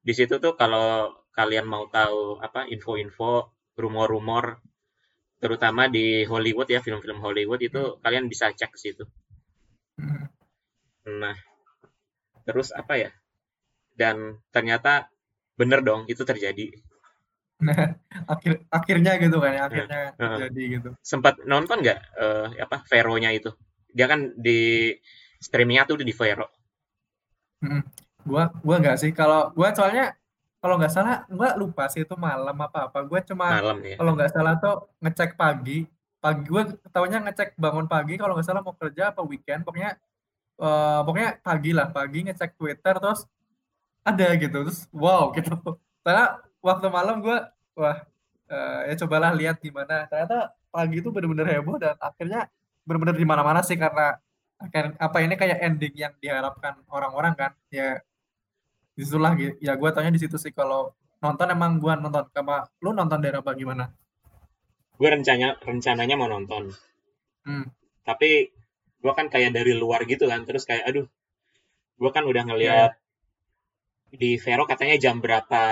[0.00, 4.56] di situ tuh kalau kalian mau tahu apa info-info rumor-rumor
[5.40, 9.04] terutama di Hollywood ya film-film Hollywood itu kalian bisa cek ke situ
[10.00, 10.24] Hmm.
[11.20, 11.36] nah
[12.48, 13.10] terus apa ya
[14.00, 15.12] dan ternyata
[15.60, 16.72] bener dong itu terjadi
[17.60, 17.92] Nah,
[18.24, 20.16] akhir akhirnya gitu kan ya, akhirnya Heeh.
[20.16, 20.90] terjadi gitu.
[21.04, 23.52] sempat nonton nggak eh, apa Vero-nya itu
[23.92, 24.96] dia kan di
[25.36, 26.48] streamingnya tuh di Vero
[27.60, 27.84] Mm.
[28.24, 30.16] Gua gua nggak sih kalau gua soalnya
[30.60, 32.98] kalau nggak salah gua lupa sih itu malam apa apa.
[33.04, 35.88] Gua cuma malam ya kalau nggak salah tuh ngecek pagi.
[36.20, 39.96] Pagi gua taunya ngecek bangun pagi kalau nggak salah mau kerja apa weekend pokoknya
[40.60, 43.24] eh, pokoknya pagi lah pagi ngecek Twitter terus
[44.04, 45.56] ada gitu terus wow gitu.
[46.04, 48.04] Karena waktu malam gua wah
[48.50, 52.50] uh, ya cobalah lihat gimana ternyata pagi itu benar-benar heboh dan akhirnya
[52.84, 54.18] benar-benar di mana-mana sih karena
[54.60, 57.96] akan apa ini kayak ending yang diharapkan orang-orang kan ya
[59.00, 59.32] di situlah
[59.64, 60.92] ya gue tanya di situ sih kalau
[61.24, 63.88] nonton emang gue nonton sama lu nonton dari apa gimana
[65.00, 66.68] gue rencana rencananya mau nonton
[67.48, 67.64] hmm.
[68.04, 68.52] tapi
[69.00, 71.08] gue kan kayak dari luar gitu kan terus kayak aduh
[71.96, 74.16] gue kan udah ngeliat yeah.
[74.20, 75.64] di Vero katanya jam berapa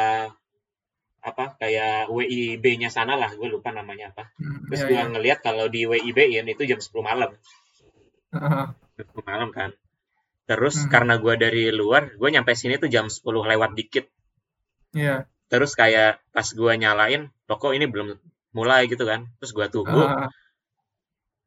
[1.18, 5.08] apa kayak WIB-nya sana lah gue lupa namanya apa hmm, terus yeah, gue yeah.
[5.12, 7.36] ngeliat kalau di WIB ya itu jam 10 malam
[8.32, 8.66] uh -huh.
[9.28, 9.76] malam kan
[10.48, 10.88] terus hmm.
[10.88, 14.08] karena gue dari luar gue nyampe sini tuh jam 10 lewat dikit
[14.96, 15.04] Iya.
[15.04, 15.20] Yeah.
[15.52, 18.16] terus kayak pas gue nyalain toko ini belum
[18.56, 20.32] mulai gitu kan terus gue tunggu uh.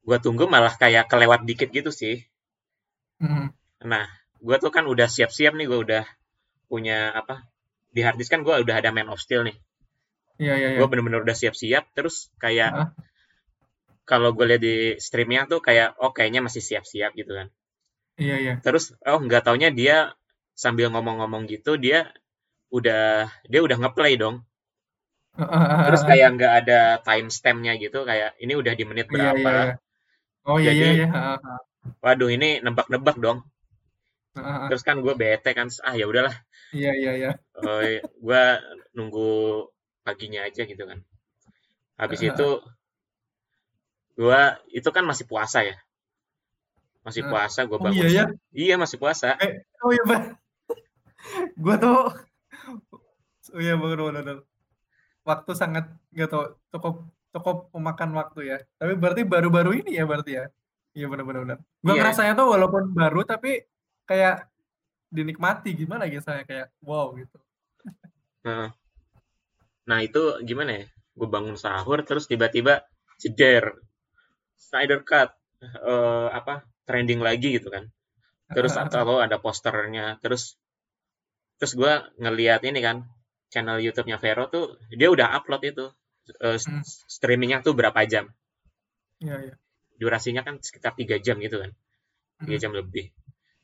[0.06, 2.22] gue tunggu malah kayak kelewat dikit gitu sih
[3.18, 3.50] mm.
[3.90, 4.06] nah
[4.38, 6.04] gue tuh kan udah siap-siap nih gue udah
[6.70, 7.50] punya apa
[7.90, 9.58] di harddisk kan gue udah ada Man of Steel nih
[10.42, 10.78] Iya, iya, iya.
[10.82, 12.90] Gue bener-bener udah siap-siap, terus kayak uh.
[14.10, 17.54] kalau gue lihat di streamnya tuh kayak, oh kayaknya masih siap-siap gitu kan.
[18.20, 18.54] Iya, iya.
[18.66, 20.12] Terus, oh nggak taunya dia
[20.58, 22.12] sambil ngomong-ngomong gitu, dia
[22.72, 24.44] udah dia udah ngeplay dong.
[25.88, 29.38] Terus kayak nggak ada timestampnya gitu, kayak ini udah di menit berapa.
[29.38, 29.76] Iya, iya, iya.
[30.42, 31.08] Oh iya, Jadi, iya, iya.
[32.02, 33.46] Waduh, ini nebak-nebak dong.
[34.72, 36.36] Terus kan gue bete kan, ah ya udahlah.
[36.72, 37.32] Iya iya iya.
[37.60, 38.44] Uh, gue
[38.96, 39.32] nunggu
[40.08, 41.00] paginya aja gitu kan.
[42.00, 42.48] Habis itu
[44.18, 45.76] gua itu kan masih puasa ya.
[47.02, 47.98] Masih puasa gua bangun.
[47.98, 48.26] Oh, iya ya?
[48.54, 49.38] Iya masih puasa.
[49.42, 50.24] Eh, oh iya, Bang.
[51.64, 51.98] gua tuh
[53.52, 54.38] Oh iya benar benar.
[55.28, 56.96] Waktu sangat gak tau cukup
[57.36, 58.58] cukup memakan waktu ya.
[58.80, 60.46] Tapi berarti baru-baru ini ya berarti ya.
[60.96, 61.60] Iya benar benar benar.
[61.84, 62.00] Gua yeah.
[62.00, 63.66] ngerasanya tuh walaupun baru tapi
[64.08, 64.48] kayak
[65.12, 67.38] dinikmati gimana gitu saya kayak wow gitu.
[68.48, 68.72] Nah,
[69.92, 70.86] Nah itu gimana ya?
[71.12, 72.86] Gue bangun sahur terus tiba-tiba
[73.20, 73.76] ceder
[74.56, 75.36] Snyder Cut
[75.84, 77.88] uh, apa trending lagi gitu kan.
[78.52, 80.60] Terus atau ada posternya terus
[81.56, 83.08] terus gue ngeliat ini kan
[83.48, 85.86] channel YouTube-nya Vero tuh dia udah upload itu
[86.44, 86.84] uh, hmm.
[86.84, 88.28] streamingnya tuh berapa jam?
[89.24, 89.56] Iya iya.
[89.96, 91.72] Durasinya kan sekitar tiga jam gitu kan,
[92.44, 92.64] tiga hmm.
[92.68, 93.16] jam lebih.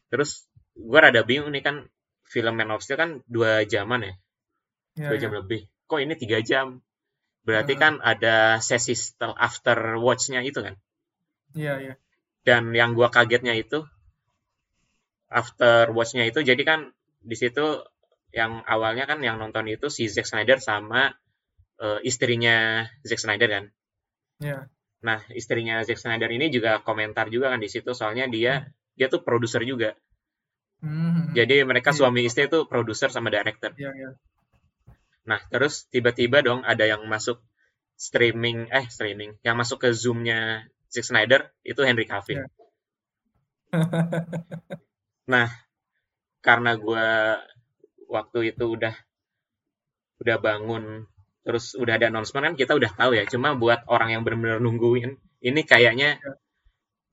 [0.07, 1.91] Terus gue rada bingung nih kan
[2.23, 4.13] film Man of Steel kan dua jaman ya,
[4.95, 5.37] iya, dua ya, jam ya.
[5.43, 6.83] lebih kok ini tiga jam
[7.47, 10.75] berarti kan ada sesi setel after watch-nya itu kan
[11.55, 11.93] iya iya
[12.47, 13.83] dan yang gua kagetnya itu
[15.27, 17.83] after watch-nya itu jadi kan di situ
[18.31, 21.12] yang awalnya kan yang nonton itu si Zack Snyder sama
[21.83, 23.65] uh, istrinya Zack Snyder kan
[24.39, 24.71] iya
[25.03, 28.95] nah istrinya Zack Snyder ini juga komentar juga kan di situ soalnya dia hmm.
[28.95, 29.99] dia tuh produser juga
[30.79, 31.36] hmm.
[31.36, 31.97] jadi mereka iya.
[31.99, 34.15] suami istri itu produser sama director iya iya
[35.27, 37.43] Nah, terus tiba-tiba dong ada yang masuk
[37.99, 42.47] streaming, eh streaming, yang masuk ke Zoom-nya Zack Snyder itu Henry Cavill.
[42.47, 42.50] Yeah.
[45.34, 45.47] nah,
[46.39, 47.08] karena gue
[48.08, 48.95] waktu itu udah
[50.17, 51.06] udah bangun
[51.45, 55.15] terus udah ada announcement kan kita udah tahu ya cuma buat orang yang benar-benar nungguin
[55.45, 56.36] ini kayaknya yeah.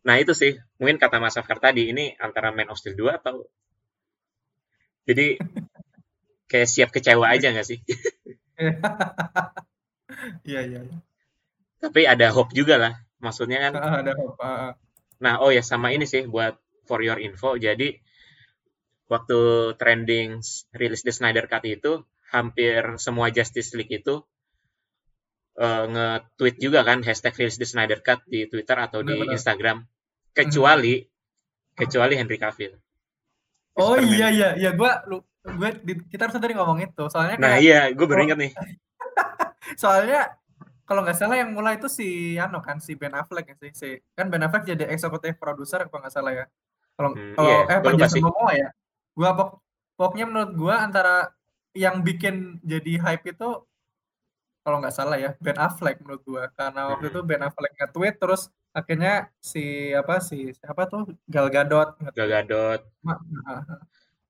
[0.07, 3.45] nah itu sih mungkin kata Mas Afkar tadi ini antara Man of Steel 2 atau
[5.05, 5.37] jadi
[6.51, 7.79] kayak siap kecewa aja nggak sih?
[10.47, 10.99] Iya, iya iya.
[11.83, 13.73] Tapi ada hope juga lah, maksudnya kan.
[13.81, 14.45] ada hope.
[15.25, 17.57] Nah oh ya sama ini sih buat for your info.
[17.57, 17.97] Jadi
[19.09, 20.45] waktu trending
[20.77, 24.21] rilis The Snyder Cut itu hampir semua Justice League itu
[25.57, 29.35] uh, nge-tweet juga kan hashtag rilis The Snyder Cut di Twitter atau benar, di benar.
[29.41, 29.79] Instagram
[30.37, 31.09] kecuali hmm.
[31.81, 32.75] kecuali Henry Cavill.
[33.75, 35.71] Oh iya iya iya gua lu gue
[36.09, 38.53] kita harus tadi ngomong itu soalnya nah iya gue baru ingat nih
[39.83, 40.33] soalnya
[40.85, 43.89] kalau nggak salah yang mulai itu si ano kan si Ben Affleck ya sih si
[44.13, 46.47] kan Ben Affleck jadi eksekutif produser kalau nggak salah ya.
[46.95, 48.69] Kalau hmm, kalau iya, eh penjelasan Momoa ya.
[49.17, 49.51] Gue pok
[49.97, 51.33] pokoknya menurut gue antara
[51.75, 53.49] yang bikin jadi hype itu
[54.65, 57.13] kalau nggak salah ya Ben Affleck menurut gue karena waktu hmm.
[57.17, 61.17] itu Ben Affleck nge-tweet terus akhirnya si apa si siapa tuh?
[61.25, 62.81] Gal Gadot Gal Gadot.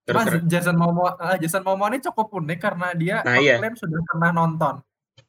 [0.04, 3.56] Terus, Mas Jason Momoa, uh, Jason Momoa ini cukup unik karena dia nah, iya.
[3.72, 4.84] sudah pernah nonton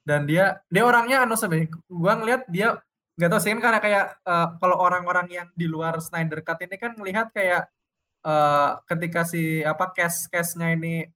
[0.05, 2.77] dan dia dia orangnya anu sebenarnya gua ngeliat dia
[3.15, 6.75] nggak tahu sih kan karena kayak uh, kalau orang-orang yang di luar Snyder Cut ini
[6.75, 7.71] kan melihat kayak
[8.27, 11.07] uh, ketika si apa cast castnya ini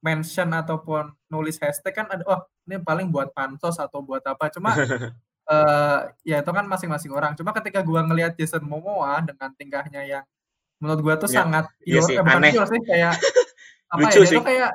[0.00, 4.72] mention ataupun nulis hashtag kan ada oh ini paling buat pansos atau buat apa cuma
[4.72, 5.98] uh,
[6.28, 10.24] ya itu kan masing-masing orang cuma ketika gua ngelihat Jason Momoa dengan tingkahnya yang
[10.84, 12.52] menurut gue tuh ya, sangat iya sih, eh, aneh.
[12.52, 13.16] sih kayak
[13.96, 14.36] apa Lucu ya sih.
[14.36, 14.70] itu kayak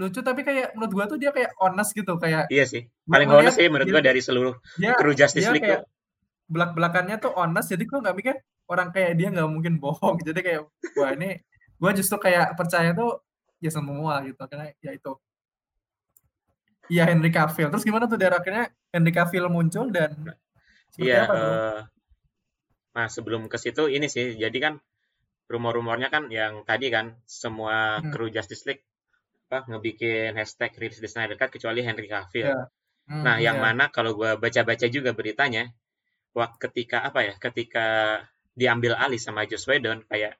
[0.00, 2.82] lucu tapi kayak menurut gua tuh dia kayak honest gitu kayak Iya sih.
[3.04, 5.80] gua Paling honest sih menurut dia gua dari seluruh dia kru Justice dia League kayak
[5.84, 5.88] tuh.
[6.48, 8.34] belak-belakannya tuh honest jadi gua nggak mikir
[8.66, 10.60] orang kayak dia nggak mungkin bohong jadi kayak
[10.96, 11.44] wah ini
[11.76, 13.20] gua justru kayak percaya tuh
[13.60, 15.12] ya semua gitu karena ya itu
[16.90, 17.70] Iya Henry Cavill.
[17.70, 20.10] Terus gimana tuh dari akhirnya Henry Cavill muncul dan
[20.98, 21.78] Iya, eh,
[22.90, 24.74] nah sebelum ke situ ini sih, jadi kan
[25.46, 28.10] rumor-rumornya kan yang tadi kan semua Hmm.
[28.10, 28.82] kru Justice League
[29.50, 32.46] apa ngebikin hashtag release the Snyder Cut kecuali Henry Cavill.
[32.46, 32.70] Iya.
[33.10, 33.64] Hmm, Nah, yang iya.
[33.66, 35.74] mana kalau gua baca-baca juga beritanya,
[36.30, 37.86] waktu ketika apa ya, ketika
[38.54, 40.38] diambil alih sama Joss Whedon, kayak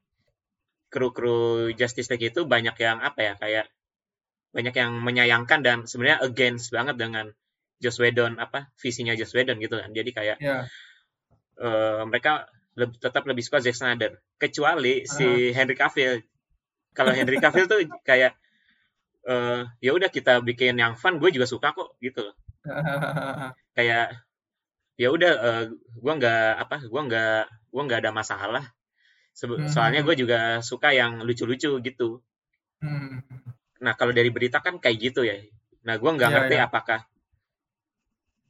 [0.86, 3.66] kru-kru Justice League itu banyak yang apa ya, kayak
[4.50, 7.34] banyak yang menyayangkan dan sebenarnya against banget dengan
[7.82, 9.90] Joss Whedon apa visinya Joss Whedon gitu kan.
[9.90, 10.70] Jadi kayak Iya.
[11.58, 15.11] eh, mereka leb- tetap lebih suka Zack Snyder kecuali Ah.
[15.11, 16.22] si Henry Cavill.
[16.94, 18.38] Kalau Henry Cavill tuh kayak
[19.26, 22.36] eh ya udah kita bikin yang fun, gue juga suka kok gitu loh.
[23.76, 24.16] Kayak
[25.00, 25.64] ya udah eh,
[25.96, 27.40] gua nggak apa gua nggak
[27.72, 28.64] gua nggak ada masalah.
[29.32, 29.70] Sebe- Hmm.
[29.70, 32.20] Soalnya gue juga suka yang lucu-lucu gitu.
[32.84, 33.22] Hmm.
[33.80, 35.40] Nah, kalau dari berita kan kayak gitu ya.
[35.88, 36.64] Nah, gua nggak Iya, ngerti iya.
[36.68, 37.00] apakah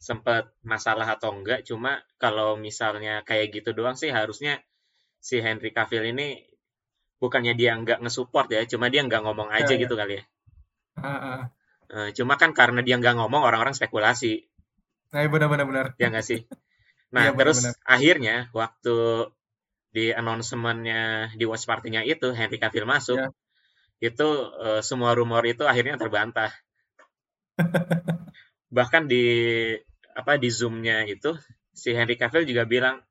[0.01, 1.63] sempat masalah atau enggak.
[1.69, 4.59] Cuma kalau misalnya kayak gitu doang sih harusnya
[5.21, 6.41] si Henry Cavill ini
[7.21, 9.83] bukannya dia nggak ngesupport ya, cuma dia nggak ngomong aja Iya, iya.
[9.85, 10.25] gitu kali ya.
[11.91, 14.47] Eh, cuma kan karena dia nggak ngomong, orang-orang spekulasi,
[15.11, 15.87] Nah, benar-benar benar.
[15.99, 16.47] ya nggak sih?
[17.11, 17.83] Nah, Iya, terus benar-benar.
[17.83, 18.97] akhirnya waktu
[19.91, 23.29] di announcement-nya di watch party-nya itu Henry Cavill masuk, Iya.
[23.99, 24.29] itu
[24.63, 26.55] eh, semua rumor itu akhirnya terbantah.
[28.77, 29.25] Bahkan di
[30.15, 31.35] apa di Zoom-nya itu
[31.75, 33.03] si Henry Cavill juga bilang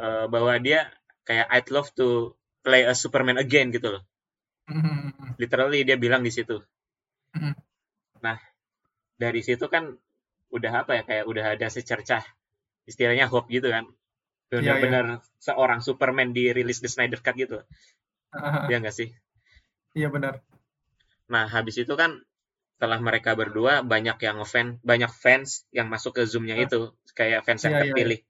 [0.00, 0.88] eh, bahwa dia
[1.28, 2.32] kayak I'd love to
[2.64, 4.02] play a Superman again gitu loh.
[4.66, 5.36] Hmm.
[5.36, 6.58] Literally dia bilang di situ.
[8.22, 8.36] Nah,
[9.16, 9.92] dari situ kan
[10.50, 12.22] udah apa ya kayak udah ada secercah
[12.86, 13.84] istilahnya hope gitu kan.
[14.48, 14.78] Iya.
[14.78, 15.04] Benar-benar
[15.42, 17.58] seorang Superman dirilis di Snyder Cut gitu.
[18.70, 19.10] Ya nggak sih?
[19.96, 20.44] Iya benar.
[21.26, 22.22] Nah, habis itu kan
[22.76, 26.64] setelah mereka berdua banyak yang ngefans, banyak fans yang masuk ke Zoom-nya Ah.
[26.68, 26.80] itu,
[27.16, 28.20] kayak fans yang Iya, iya, terpilih.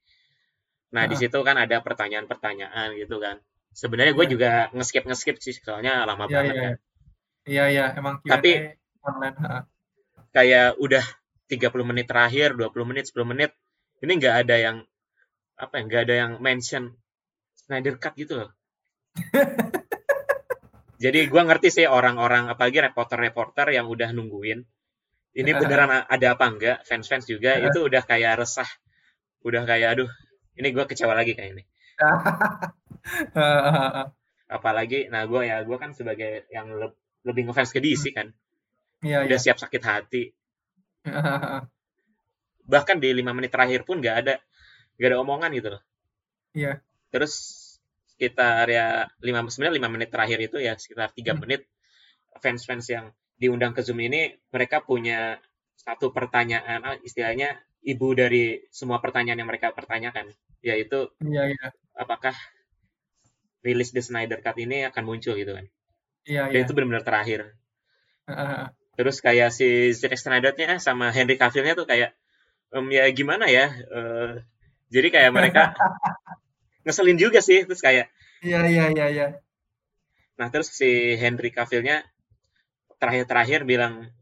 [0.94, 1.20] Nah, di Ah.
[1.20, 3.42] situ kan ada pertanyaan-pertanyaan gitu kan.
[3.74, 4.32] Sebenarnya gue Iya.
[4.32, 6.64] juga nge-skip nge-skip sih, soalnya lama Iya, banget iya, kan.
[6.64, 6.74] iya.
[7.46, 9.36] Iya, iya, emang Tapi- online.
[9.46, 9.64] ah.
[10.34, 11.04] Kayak udah
[11.48, 13.50] 30 menit terakhir, 20 menit, 10 menit,
[14.02, 14.76] ini nggak ada yang
[15.56, 16.92] apa ya, nggak ada yang mention
[17.56, 18.50] Snyder Cut gitu loh.
[21.02, 24.64] Jadi gue ngerti sih orang-orang, apalagi reporter-reporter yang udah nungguin.
[25.36, 28.68] Ini beneran ada apa enggak, fans-fans juga, itu udah kayak resah.
[29.44, 30.10] Udah kayak, aduh,
[30.56, 31.62] ini gue kecewa lagi kayak ini.
[34.56, 36.96] Apalagi, nah gue ya, gue kan sebagai yang le-
[37.28, 38.32] lebih ngefans ke DC kan.
[39.04, 39.26] Iya, iya.
[39.28, 40.22] Udah siap sakit hati.
[41.06, 41.62] Ah, ah, ah.
[42.66, 44.34] Bahkan di lima menit terakhir pun nggak ada,
[44.98, 45.82] nggak ada omongan gitu loh.
[46.56, 46.80] Iya.
[47.12, 47.34] Terus
[48.16, 51.44] sekitar ya lima sebenarnya lima menit terakhir itu ya sekitar tiga Hmm.
[51.44, 51.68] menit
[52.40, 55.36] fans-fans yang diundang ke Zoom ini mereka punya
[55.76, 60.32] satu pertanyaan ah, istilahnya ibu dari semua pertanyaan yang mereka pertanyakan
[60.64, 61.66] yaitu Iya, iya.
[61.92, 62.32] apakah
[63.60, 65.68] rilis The Snyder Cut ini akan muncul gitu kan
[66.24, 66.64] Iya, dan iya.
[66.64, 67.52] itu benar-benar terakhir
[68.32, 68.72] ah.
[68.96, 72.16] Terus kayak si Zack Snyder-nya sama Henry Cavill-nya tuh kayak
[72.74, 74.30] em, ya gimana ya eh,
[74.90, 75.62] jadi kayak mereka
[76.84, 78.08] ngeselin juga sih terus kayak
[78.44, 79.26] Iya, iya, iya, iya.
[80.36, 82.04] Nah, terus si Henry Cavill-nya
[83.00, 84.12] terakhir-terakhir bilang,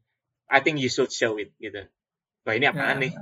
[0.47, 1.83] I think you should show it, gitu.
[2.47, 3.03] Wah, ini apaan Ya.
[3.03, 3.12] nih?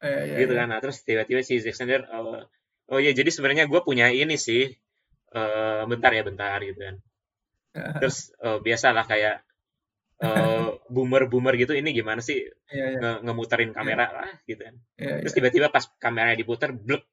[0.00, 0.60] Eh, iya, Gitu iya.
[0.64, 0.66] kan.
[0.72, 2.40] Nah, terus tiba-tiba si Zack Snyder, oh,
[2.88, 4.72] oh iya, jadi sebenarnya gue punya ini sih.
[5.34, 6.96] Eh, bentar ya, bentar, gitu kan.
[8.00, 9.44] Terus, eh, biasalah kayak
[10.26, 12.98] eh, boomer-boomer gitu, ini gimana sih Iya, iya.
[12.98, 14.74] nge- ngemuterin kamera lah, gitu kan.
[14.96, 15.38] Iya, Terus iya.
[15.38, 17.04] tiba-tiba pas kameranya diputer, blek,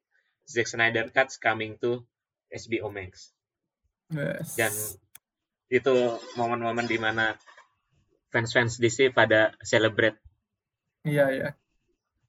[0.43, 2.03] Zack Snyder Cuts coming to
[2.49, 3.31] HBO Max.
[4.07, 4.59] Yes.
[4.59, 4.73] dan
[5.69, 5.95] itu
[6.35, 7.39] momen-momen di mana
[8.27, 10.19] fans-fans DC pada celebrate
[11.01, 11.49] Iya, iya.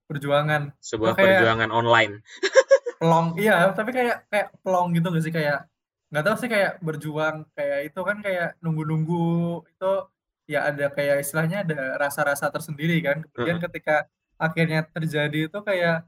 [0.05, 0.79] Perjuangan.
[0.79, 2.23] sebuah kayak- perjuangan online.
[3.03, 5.67] Pelong, iya, tapi kayak kayak pelong gitu gak sih kayak
[6.07, 9.27] nggak tahu sih kayak berjuang kayak itu kan kayak nunggu-nunggu
[9.67, 9.93] itu
[10.53, 13.25] ya ada kayak istilahnya ada rasa-rasa tersendiri kan.
[13.33, 14.05] Kemudian ketika
[14.37, 16.05] akhirnya terjadi itu kayak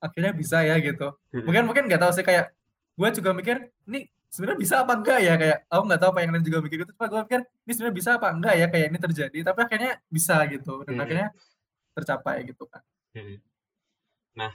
[0.00, 1.12] akhirnya bisa ya gitu.
[1.30, 2.50] Mungkin mungkin nggak tahu sih kayak
[2.92, 4.00] gue juga mikir ini
[4.32, 6.92] sebenarnya bisa apa enggak ya kayak aku nggak tahu apa yang lain juga mikir gitu.
[6.96, 9.38] Cuma gue pikir ini sebenarnya bisa apa enggak ya kayak ini terjadi.
[9.44, 11.04] Tapi akhirnya bisa gitu dan Mm-mm.
[11.04, 11.28] akhirnya
[11.92, 12.82] tercapai gitu kan.
[14.32, 14.52] Nah,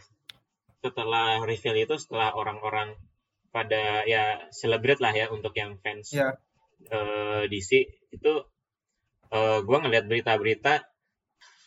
[0.81, 2.97] setelah reveal itu, setelah orang-orang
[3.53, 6.33] pada ya celebrate lah ya untuk yang fans Iya.
[6.89, 7.71] eh, DC
[8.13, 8.31] itu
[9.31, 10.73] eh gue ngeliat berita-berita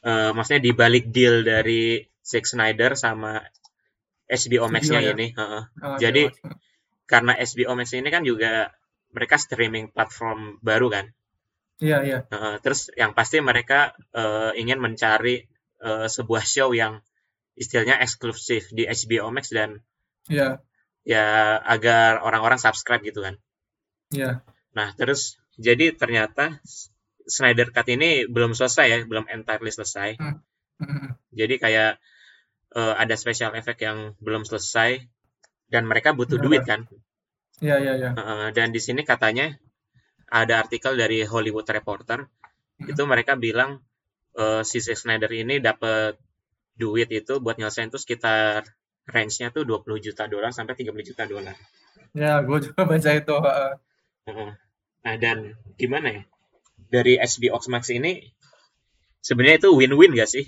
[0.07, 3.41] eh maksudnya di balik deal dari Zack Snyder sama
[4.31, 5.13] HBO Max-nya ya?
[5.13, 5.63] ini heeh.
[5.83, 6.31] Oh, Jadi,
[7.11, 8.71] karena HBO Max ini kan juga
[9.11, 11.07] mereka streaming platform baru kan
[11.81, 12.19] Iya, iya.
[12.29, 15.49] Heeh, terus yang pasti mereka eh, ingin mencari
[15.81, 17.01] eh, sebuah show yang
[17.57, 19.81] istilahnya eksklusif di HBO Max dan
[20.29, 20.61] Iya,
[21.03, 23.35] ya agar orang-orang subscribe gitu kan.
[24.13, 24.45] iya.
[24.77, 26.61] Nah, terus jadi ternyata
[27.27, 30.16] Snyder Cut ini belum selesai ya, belum entirely selesai.
[30.81, 31.09] Mhm.
[31.37, 32.01] Jadi kayak
[32.71, 35.03] eh, ada special effect yang belum selesai
[35.71, 36.47] dan mereka butuh Benar.
[36.47, 36.81] duit kan.
[37.59, 38.11] Iya, iya, iya.
[38.14, 39.59] Heeh, dan di sini katanya
[40.31, 42.31] ada artikel dari Hollywood Reporter
[42.81, 42.95] Mhm.
[42.95, 43.83] itu mereka bilang
[44.39, 46.14] eh, si Zack Snyder ini dapat
[46.79, 48.62] duit itu buat nyelesain tuh sekitar
[49.11, 51.59] range-nya tuh 20 juta dolar sampai 30 juta dolar.
[52.14, 53.37] Ya, gue juga baca itu.
[54.31, 54.51] Heeh.
[55.01, 56.23] Nah, dan gimana ya?
[56.91, 58.18] Dari HBO Max ini
[59.22, 60.45] sebenarnya itu win-win gak sih?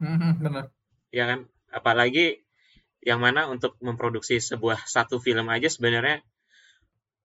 [0.00, 0.64] Mhm, benar.
[1.12, 1.46] Ya kan?
[1.68, 2.40] Apalagi
[3.04, 6.24] yang mana untuk memproduksi sebuah satu film aja sebenarnya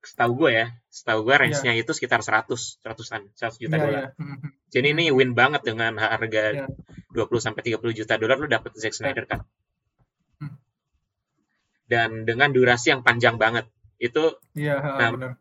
[0.01, 4.03] setahu gue ya, setahu gue range-nya itu sekitar 100, 100-an, 100 juta Iya, dolar.
[4.03, 4.09] iya.
[4.19, 4.49] Mhm.
[4.67, 6.65] Jadi ini win banget dengan harga Iya.
[7.11, 9.43] 20 sampai 30 juta dolar lu dapet Zack Snyder kan.
[10.39, 10.55] Hmm.
[11.88, 13.67] Dan dengan durasi yang panjang banget.
[13.97, 15.32] Itu Iya, heeh, Nah, benar.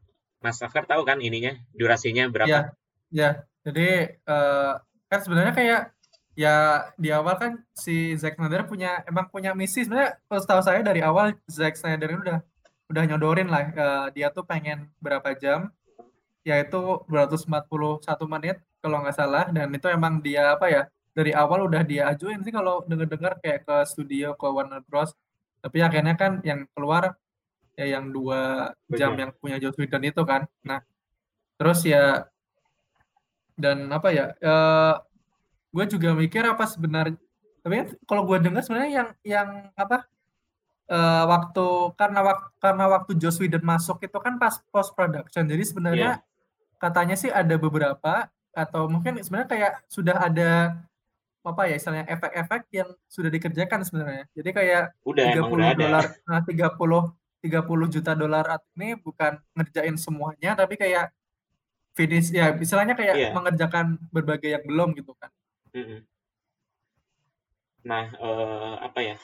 [0.47, 2.47] Mas Safar tahu kan ininya durasinya berapa?
[2.47, 2.61] Iya,
[3.11, 3.31] iya.
[3.67, 4.73] Jadi eh,
[5.11, 5.83] kan sebenarnya kayak
[6.39, 11.03] ya di awal kan si Zack Snyder punya emang punya misi sebenarnya setahu saya dari
[11.03, 12.39] awal Zack Snyder ini udah
[12.93, 15.75] udah nyodorin lah eh, dia tuh pengen berapa jam
[16.47, 16.79] yaitu
[17.11, 22.07] 241 menit kalau nggak salah dan itu emang dia apa ya dari awal udah dia
[22.13, 25.11] ajuin sih kalau denger-dengar kayak ke studio ke Warner Bros
[25.59, 27.19] tapi akhirnya kan yang keluar
[27.77, 29.20] ya yang dua jam Betul.
[29.20, 30.81] yang punya Joss Whedon itu kan nah
[31.61, 32.24] terus ya
[33.57, 34.95] dan apa ya eh
[35.72, 37.16] gue juga mikir apa sebenarnya
[37.61, 40.09] tapi kan kalau gue dengar sebenarnya yang yang apa
[40.89, 41.66] eh waktu
[42.01, 46.11] karena waktu karena waktu Joss Whedon masuk itu kan pas post production jadi sebenarnya
[46.81, 50.81] katanya sih ada beberapa atau mungkin sebenarnya kayak sudah ada
[51.47, 55.79] apa ya istilahnya efek-efek yang sudah dikerjakan sebenarnya jadi kayak Udah emang 30 udah ada.
[55.79, 61.12] dolar nah 30 30 juta dolar ini bukan ngerjain semuanya tapi kayak
[61.97, 63.30] finish ya istilahnya kayak Iya.
[63.32, 65.30] mengerjakan berbagai yang belum gitu kan.
[67.87, 69.16] Nah, eh, apa ya?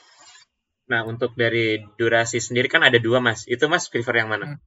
[0.86, 3.48] Nah, untuk dari durasi sendiri kan ada dua, Mas.
[3.48, 4.46] Itu Mas prefer yang mana?
[4.54, 4.60] Hmm.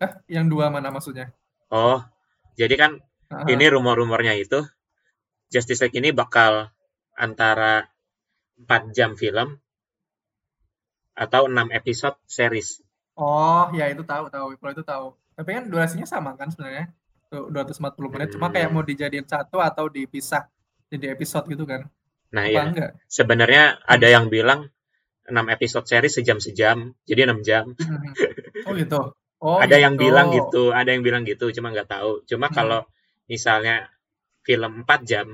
[0.00, 1.28] eh yang dua mana maksudnya
[1.68, 2.00] Oh,
[2.56, 2.92] jadi kan
[3.28, 4.64] Ah, ini rumor-rumornya itu
[5.52, 6.72] Justice League ini bakal
[7.14, 7.84] antara
[8.58, 9.60] 4 jam film
[11.20, 12.80] atau 6 episode series.
[13.14, 15.06] oh ya itu tahu tahu kalau itu tahu
[15.36, 16.88] tapi kan durasinya sama kan sebenarnya
[17.30, 18.74] Tuh, 240 menit cuma kayak Hmm.
[18.74, 20.48] mau dijadiin satu atau dipisah
[20.88, 21.86] jadi episode gitu kan
[22.30, 24.70] Nah, apa ya, enggak sebenarnya ada yang bilang
[25.26, 27.74] 6 episode series sejam-sejam, jadi 6 jam.
[28.66, 29.00] oh gitu
[29.44, 30.02] oh ada yang gitu.
[30.06, 32.22] bilang gitu, ada yang bilang gitu, cuma nggak tahu.
[32.24, 32.54] Cuma Hmm.
[32.54, 32.80] kalau
[33.26, 33.90] misalnya
[34.42, 35.26] film 4 jam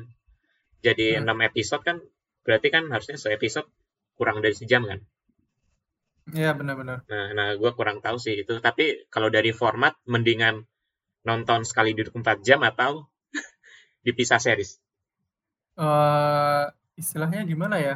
[0.81, 1.29] jadi Hmm.
[1.29, 1.97] 6 episode kan
[2.43, 3.69] berarti kan harusnya se-episode
[4.17, 5.01] kurang dari sejam kan.
[6.35, 8.59] Iya benar-benar Nah, nah gue kurang tahu sih itu.
[8.59, 10.67] Tapi kalau dari format mendingan
[11.23, 13.07] nonton sekali duduk 4 jam atau
[14.07, 14.79] dipisah series.
[15.77, 16.65] eh
[16.97, 17.95] istilahnya gimana ya?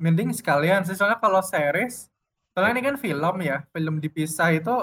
[0.00, 2.08] Mending sekalian soalnya kalau series,
[2.52, 4.74] soalnya ini kan film ya, film dipisah itu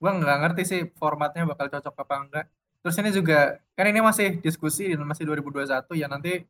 [0.00, 2.46] gua nggak ngerti sih formatnya bakal cocok apa enggak.
[2.80, 6.44] Terus ini juga kan ini masih diskusi masih 2021 ya nanti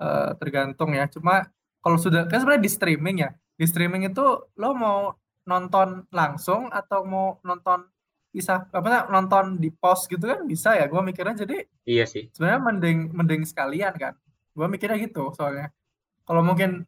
[0.00, 1.04] eh, tergantung ya.
[1.10, 1.46] Cuma
[1.82, 3.30] kalau sudah kan sebenarnya di streaming ya,
[3.60, 4.24] di streaming itu
[4.56, 5.12] lo mau
[5.44, 7.84] nonton langsung atau mau nonton
[8.32, 10.88] bisa apa nonton di pause gitu kan bisa ya.
[10.88, 12.32] Gua mikirnya jadi Iya sih.
[12.32, 14.16] sebenarnya mending mending sekalian kan
[14.50, 15.70] gue mikirnya gitu soalnya
[16.26, 16.84] kalau mungkin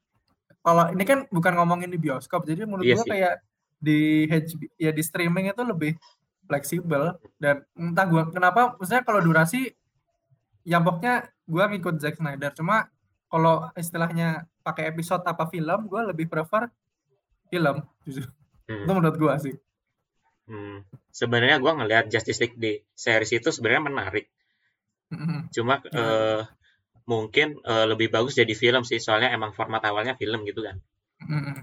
[0.62, 3.34] kalau ini kan bukan ngomongin di bioskop jadi menurut Iya gue kayak
[3.82, 5.98] di HB, ya di streaming itu lebih
[6.46, 9.74] fleksibel dan entah gue kenapa maksudnya kalau durasi
[10.62, 12.86] ya pokoknya gue ngikut Zack Snyder cuma
[13.26, 16.70] kalau istilahnya pakai episode apa film gue lebih prefer
[17.50, 18.30] film jujur
[18.62, 18.86] Hmm.
[18.86, 19.54] itu menurut gue sih
[20.42, 20.82] Hmm.
[21.14, 24.26] Sebenarnya gue ngelihat Justice League di series itu sebenarnya menarik.
[25.14, 25.46] Mm-mm.
[25.54, 26.42] Cuma eh,
[27.06, 30.82] mungkin eh, lebih bagus jadi film sih, soalnya emang format awalnya film gitu kan.
[31.22, 31.62] Mm-mm.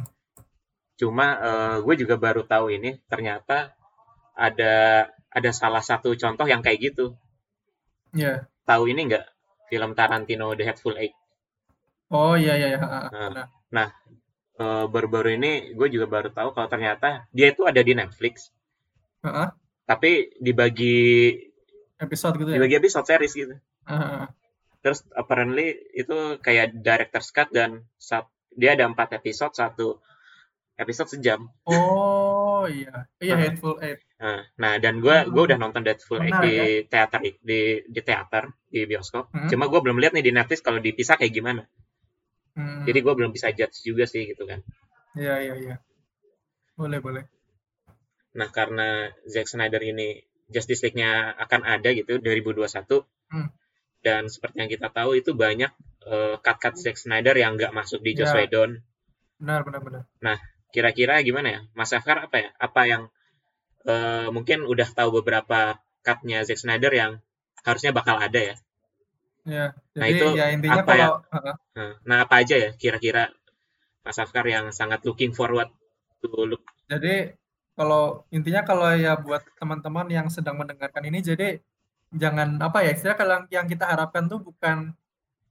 [0.95, 1.27] Cuma
[1.83, 3.75] gue juga baru tahu ini ternyata
[4.31, 7.19] ada ada salah satu contoh yang kayak gitu.
[8.15, 9.25] ya Tahu ini nggak?
[9.67, 11.18] Film Tarantino The Hateful Eight.
[12.11, 13.09] Oh iya iya iya Nah.
[13.69, 13.89] benar.
[14.55, 18.51] Eh, baru-baru ini gue juga baru tahu kalau ternyata dia itu ada di Netflix.
[19.21, 19.55] Ha-ha.
[19.85, 21.31] Tapi dibagi
[21.97, 22.55] episode gitu ya.
[22.55, 24.23] dibagi episode series gitu Heeh.
[24.79, 29.99] terus apparently itu kayak director's cut dan sat- dia ada empat episode satu
[30.75, 33.51] episode sejam Oh iya, iya Heeh.
[33.51, 33.99] Hateful Eight.
[34.17, 35.27] Nah, nah dan gue Hmm.
[35.29, 36.55] gue udah nonton Deadpool Eight di
[36.85, 37.31] teater di
[37.83, 39.27] di teater di bioskop.
[39.29, 39.47] Hmm.
[39.47, 41.63] Cuma gue belum lihat nih di Netflix kalau dipisah kayak gimana.
[42.57, 42.83] Hmm.
[42.85, 44.59] Jadi gue belum bisa judge juga sih gitu kan.
[45.13, 45.75] Iya iya iya.
[46.75, 47.23] Boleh boleh.
[48.35, 53.53] Nah karena Zack Snyder ini Justice League-nya akan ada gitu 2021 Hmm.
[54.01, 55.69] dan seperti yang kita tahu itu banyak
[56.09, 58.41] eh, cut-cut Zack Snyder yang nggak masuk di Joss Ya.
[58.41, 58.81] Whedon.
[59.37, 60.03] Benar benar benar.
[60.69, 62.49] Kira-kira gimana ya, Mas Afkar apa ya?
[62.57, 63.03] Apa yang
[63.85, 67.11] eh, mungkin udah tahu beberapa cut-nya Zack Snyder yang
[67.61, 68.55] harusnya bakal ada ya?
[69.49, 69.65] Ya.
[69.97, 71.07] Nah, Jadi itu ya intinya apa ya?
[71.09, 71.55] kalau Heeh.
[71.75, 73.33] Nah, Nah, apa aja ya kira-kira
[74.05, 75.69] Mas Afkar yang sangat looking forward
[76.21, 76.63] to look?
[76.87, 77.33] Jadi
[77.73, 81.63] kalau intinya kalau ya buat teman-teman yang sedang mendengarkan ini jadi
[82.11, 84.91] jangan apa ya istilah kalau yang kita harapkan tuh bukan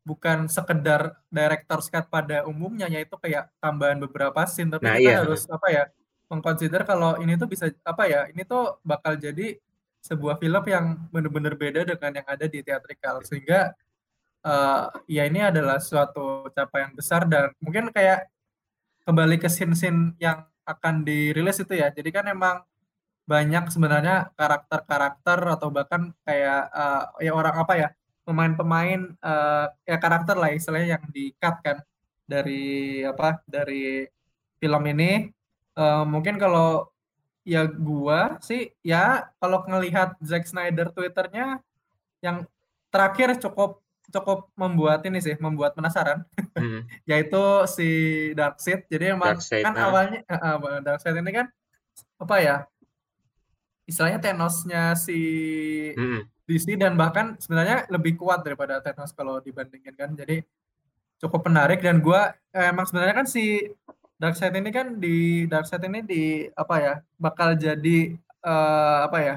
[0.04, 5.16] bukan sekedar director's cut pada umumnya yaitu kayak tambahan beberapa scene tapi Nah, kita iya.
[5.24, 5.84] harus apa ya
[6.28, 9.56] mengconsider kalau ini tuh bisa apa ya ini tuh bakal jadi
[10.04, 13.72] sebuah film yang benar-benar beda dengan yang ada di theatrical sehingga
[14.48, 14.84] eh,
[15.16, 18.28] ya ini adalah suatu capaian besar dan mungkin kayak
[19.04, 21.88] kembali ke scene-scene yang akan dirilis itu ya.
[21.92, 22.64] Jadi kan emang
[23.28, 27.88] banyak sebenarnya karakter-karakter atau bahkan kayak eh, ya orang apa ya
[28.24, 31.78] pemain-pemain eh, ya karakter lah istilahnya yang di-cut kan
[32.28, 34.04] dari apa dari
[34.60, 35.28] film ini.
[35.78, 36.92] Eh, mungkin kalau
[37.48, 41.64] ya gua sih ya kalau ngelihat Zack Snyder Twitternya
[42.20, 42.44] yang
[42.92, 46.24] terakhir cukup cukup membuat ini sih membuat penasaran
[46.58, 47.88] Hmm, yaitu si
[48.34, 48.90] Darkseid.
[48.90, 49.88] Jadi emang Darkseid, kan nah.
[49.90, 51.46] awalnya eh, eh, Darkseid ini kan
[52.18, 52.56] apa ya?
[53.88, 55.20] Istilahnya Thanos-nya si
[55.94, 60.12] hmm, DC dan bahkan sebenarnya lebih kuat daripada Thanos kalau dibandingin kan.
[60.18, 60.42] Jadi
[61.22, 63.70] cukup menarik dan gua eh, emang sebenarnya kan si
[64.18, 66.22] Darkseid ini kan di Darkseid ini di
[66.58, 66.94] apa ya?
[67.16, 69.36] bakal jadi eh, apa ya?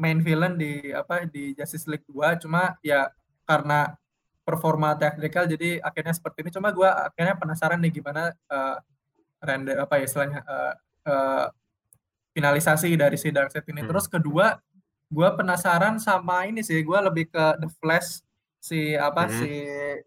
[0.00, 3.12] main villain di apa di Justice League 2 cuma ya
[3.50, 3.98] karena
[4.46, 8.76] performa teknikal jadi akhirnya seperti ini cuma gua akhirnya penasaran nih gimana eh,
[9.42, 10.74] render apa ya istilahnya eh,
[11.10, 11.46] eh,
[12.30, 13.90] finalisasi dari si Darkseid ini Hmm.
[13.90, 14.62] terus kedua
[15.10, 18.22] gua penasaran sama ini sih gua lebih ke The Flash
[18.62, 19.34] si apa Hmm.
[19.34, 19.50] si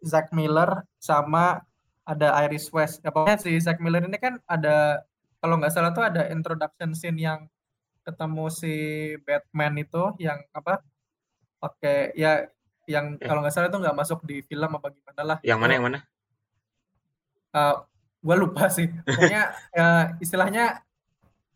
[0.07, 1.59] Zack Miller sama
[2.03, 5.03] ada Iris West ya, pokoknya si Zack Miller ini kan ada
[5.39, 7.47] kalau nggak salah tuh ada introduction scene yang
[8.03, 8.75] ketemu si
[9.23, 10.83] Batman itu yang apa
[11.63, 12.47] pakai ya
[12.85, 13.23] yang Eh.
[13.23, 15.99] kalau nggak salah itu nggak masuk di film apa gimana lah yang mana yang mana?
[18.23, 20.79] gue lupa sih pokoknya ya, istilahnya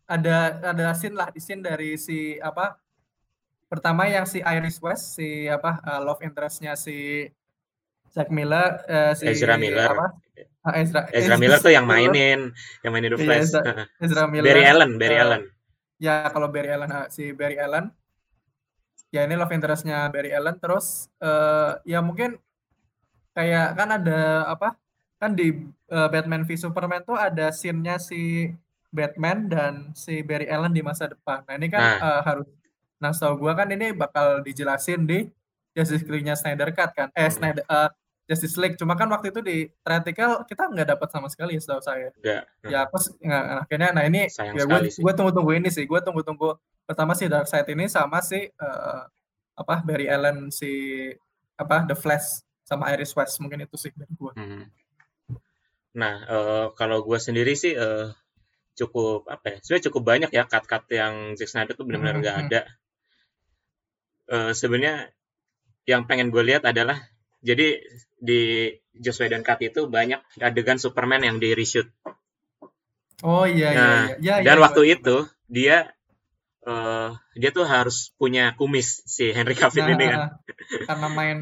[0.08, 0.36] ada
[0.72, 2.76] ada scene lah di scene dari si apa
[3.68, 7.28] pertama yang si Iris West si apa uh, love interestnya si
[8.08, 9.92] Zack Miller eh, si Ezra Miller.
[9.92, 10.08] apa
[10.68, 12.52] Ah, Ezra Ezra Miller tuh yang mainin,
[12.84, 13.42] yang mainin The Iya, Flash.
[13.48, 13.86] Ezra-.
[14.04, 15.42] Ezra Miller Barry Allen, Barry eh, Allen.
[15.98, 17.88] ya kalau Barry Allen si Barry Allen
[19.08, 20.56] ya ini love interestnya Barry Allen.
[20.56, 22.36] Terus eh, ya mungkin
[23.32, 24.68] kayak kan ada apa
[25.16, 25.54] kan di
[25.88, 28.50] eh, Batman v Superman tuh ada scene-nya si
[28.88, 31.44] Batman dan si Barry Allen di masa depan.
[31.44, 31.98] Nah ini kan Nah.
[32.00, 32.46] eh, harus
[32.98, 35.30] nah setahu gua kan ini bakal dijelasin di
[35.70, 37.08] Justice League-nya Snyder Cut kan.
[37.12, 37.32] Eh Hmm.
[37.32, 37.90] Snyder eh,
[38.26, 38.74] Justice League.
[38.74, 42.10] Cuma kan waktu itu di theatrical kita nggak dapat sama sekali setahu saya.
[42.14, 42.42] Enggak.
[42.64, 45.84] ya aku s- nggak akhirnya nah ini Sayang ya gue gue tunggu-tunggu ini sih.
[45.84, 46.58] Gue tunggu-tunggu
[46.88, 49.02] pertama si Darkseid ini sama si eh,
[49.54, 50.70] apa Barry Allen si
[51.54, 54.64] apa The Flash sama Iris West mungkin itu sih dari gue Hmm.
[55.94, 58.08] Nah, eh, kalau gue sendiri sih eh,
[58.72, 59.56] cukup apa ya?
[59.58, 62.44] Sebenarnya cukup banyak ya cut-cut yang Zack Snyder tuh benar-benar Hmm, nggak hmm.
[62.46, 62.60] ada.
[64.28, 65.08] Eh, sebenarnya
[65.84, 67.00] yang pengen gue lihat adalah
[67.40, 67.80] jadi
[68.14, 71.88] di Joss Whedon cut itu banyak adegan Superman yang di reshoot.
[73.24, 75.16] oh iya iya Nah, iya ya, Dan iya, waktu gua- itu
[75.48, 75.76] dia
[76.68, 77.08] eh,
[77.40, 80.20] dia tuh harus punya kumis si Henry Cavill nah, ini kan.
[80.88, 81.38] karena main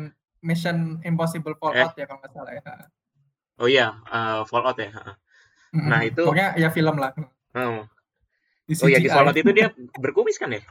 [0.46, 1.58] Mission Impossible Eh.
[1.58, 2.62] Fallout ya kalau nggak salah ya
[3.56, 4.90] Oh iya, eh, Fallout ya.
[5.72, 5.88] Mm-mm.
[5.90, 7.10] Nah, itu- pokoknya ya film lah
[7.56, 7.88] Oh,
[8.84, 9.08] oh ya di.
[9.08, 10.62] Fallout itu dia berkumis kan ya?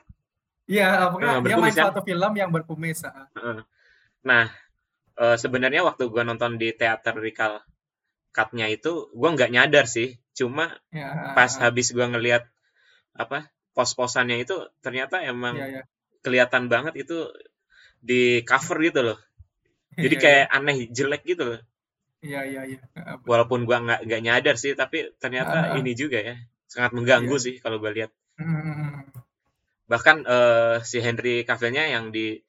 [0.66, 1.84] iya pokoknya Eh, dia main kan?
[1.90, 3.06] suatu film yang berkumis.
[3.06, 3.58] Heeh.
[4.26, 4.46] Nah,
[5.18, 7.62] eh, sebenarnya waktu gua nonton di theatrical
[8.34, 10.18] cut-nya itu, gua nggak nyadar sih.
[10.38, 12.46] Cuma ya pas habis gua ngelihat
[13.18, 15.82] apa pos-posannya itu ternyata emang iya iya
[16.24, 17.30] kelihatan banget itu
[18.02, 19.20] di cover gitu loh.
[19.96, 21.60] Jadi Iya, kayak aneh jelek gitu loh.
[22.20, 22.80] iya iya iya
[23.24, 25.78] Walaupun gua nggak nggak nyadar sih, tapi ternyata Ah.
[25.78, 27.46] ini juga ya sangat mengganggu Iya.
[27.46, 28.10] sih kalau gua lihat.
[28.36, 29.06] Mm-mm.
[29.86, 32.42] bahkan eh, si Henry Cavill-nya yang di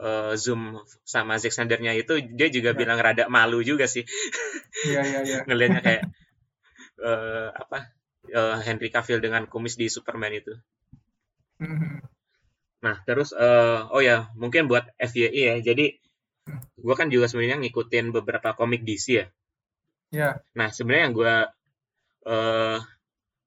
[0.00, 2.78] eh, zoom sama Zack Snyder-nya itu dia juga Ya.
[2.80, 4.02] bilang rada malu juga sih
[4.82, 5.38] Iya iya iya.
[5.46, 6.04] ngelihatnya kayak
[6.98, 7.92] eh, apa
[8.30, 10.54] eh, Henry Cavill dengan kumis di Superman itu.
[11.58, 12.02] Mhm.
[12.82, 15.56] Nah, terus eh, oh ya, mungkin buat FYI ya.
[15.62, 15.98] Jadi
[16.78, 19.26] gua kan juga sebenarnya ngikutin beberapa komik DC ya.
[20.10, 20.30] Ya.
[20.58, 21.34] Nah, sebenarnya yang gua
[22.26, 22.78] eh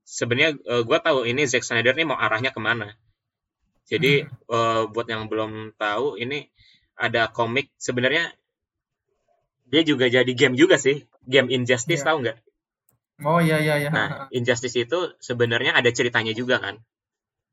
[0.08, 2.96] sebenarnya eh, gua tahu ini Zack Snyder nih mau arahnya ke mana.
[3.92, 6.48] Jadi eh, buat yang belum tahu ini
[6.96, 8.32] ada komik sebenarnya
[9.68, 11.04] dia juga jadi game juga sih.
[11.28, 12.08] Game Injustice Iya.
[12.08, 12.38] tahu nggak?
[13.24, 13.90] Oh iya iya iya.
[13.94, 16.76] Nah, Injustice itu sebenarnya ada ceritanya juga kan.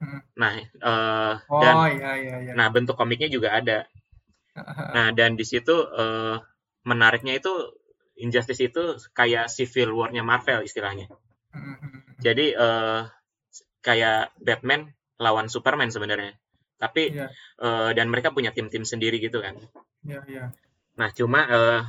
[0.02, 0.18] Hmm.
[0.34, 2.52] Nah, eh, dan Oh iya iya iya.
[2.58, 3.86] nah bentuk komiknya juga ada.
[4.92, 6.42] Nah, dan di situ eh,
[6.82, 7.52] menariknya itu
[8.18, 11.06] Injustice itu kayak Civil War-nya Marvel istilahnya.
[12.18, 13.00] Jadi eh,
[13.86, 14.90] kayak Batman
[15.22, 16.34] lawan Superman sebenarnya.
[16.82, 17.30] Tapi Iya
[17.62, 19.54] eh, dan mereka punya tim-tim sendiri gitu kan.
[20.02, 20.44] iya iya.
[20.98, 21.80] Nah, cuma eh,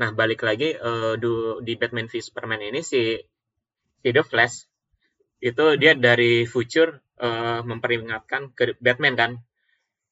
[0.00, 0.72] nah balik lagi
[1.20, 3.20] du- di Batman v Superman ini si
[4.00, 4.64] si The Flash
[5.40, 9.30] itu dia dari future eh, memperingatkan ke Batman kan.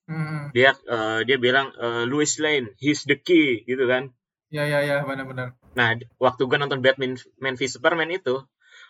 [0.09, 0.57] Mhm.
[0.57, 4.13] Dia eh, dia bilang eh, Louis Lane, he's the key gitu kan.
[4.49, 5.57] Iya iya iya benar-benar.
[5.77, 8.41] Nah, waktu gue nonton Batman Man v Superman itu,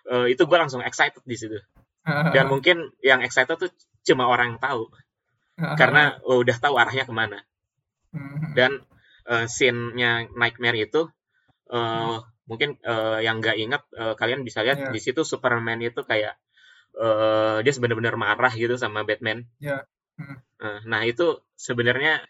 [0.07, 1.59] eh, itu gue langsung excited di situ.
[2.34, 3.70] Dan mungkin yang excited tuh
[4.07, 4.86] cuma orang yang tahu,
[5.80, 7.42] karena oh, udah tahu arahnya ke mana.
[8.14, 8.55] Mhm.
[8.55, 8.72] Dan
[9.29, 11.07] eh, scene-nya Nightmare itu,
[11.70, 12.16] eh,
[12.49, 14.91] mungkin eh, yang nggak inget, eh, kalian bisa lihat Iya.
[14.91, 16.35] di situ Superman itu kayak
[16.99, 19.45] eh, dia sebenarnya marah gitu sama Batman.
[19.61, 19.85] Iya.
[20.18, 20.37] Mhm.
[20.59, 22.24] Eh, nah itu sebenarnya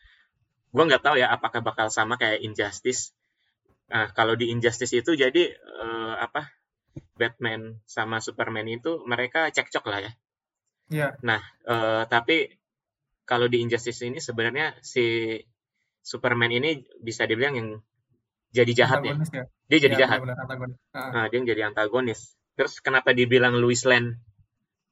[0.69, 3.17] gue nggak tahu ya apakah bakal sama kayak Injustice.
[3.89, 6.53] Nah kalau di Injustice itu jadi eh, apa
[7.17, 10.13] Batman sama Superman itu mereka cekcok lah ya.
[10.93, 11.09] Iya.
[11.25, 12.53] Nah eh, tapi
[13.25, 15.37] kalau di Injustice ini sebenarnya si
[16.09, 17.69] Superman ini bisa dibilang yang
[18.49, 19.13] jadi jahat ya.
[19.13, 19.45] Antagonis ya.
[19.69, 20.19] Dia jadi Iya, jahat.
[20.25, 20.79] benar-benar antagonis.
[20.97, 21.11] Ah.
[21.13, 22.21] Nah, dia yang jadi antagonis.
[22.57, 24.17] Terus kenapa dibilang Louis Lane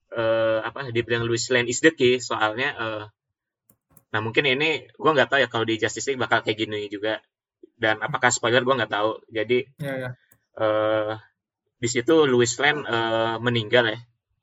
[0.07, 3.05] eh apa dibilang Louis Lane is the key soalnya eh
[4.15, 7.19] nah mungkin ini gua nggak tahu ya kalau di Justice League bakal kayak gini juga
[7.75, 9.19] dan apakah spoiler gua nggak tahu.
[9.33, 10.11] Jadi Iya iya.
[10.57, 11.15] eh
[11.77, 13.99] di situ Louis Lane eh, meninggal ya.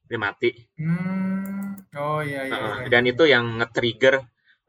[0.09, 0.51] Dia mati.
[0.77, 1.79] Hmm.
[1.95, 2.53] Oh iya iya.
[2.53, 3.11] Heeh, iya, dan iya.
[3.15, 4.15] itu yang nge-trigger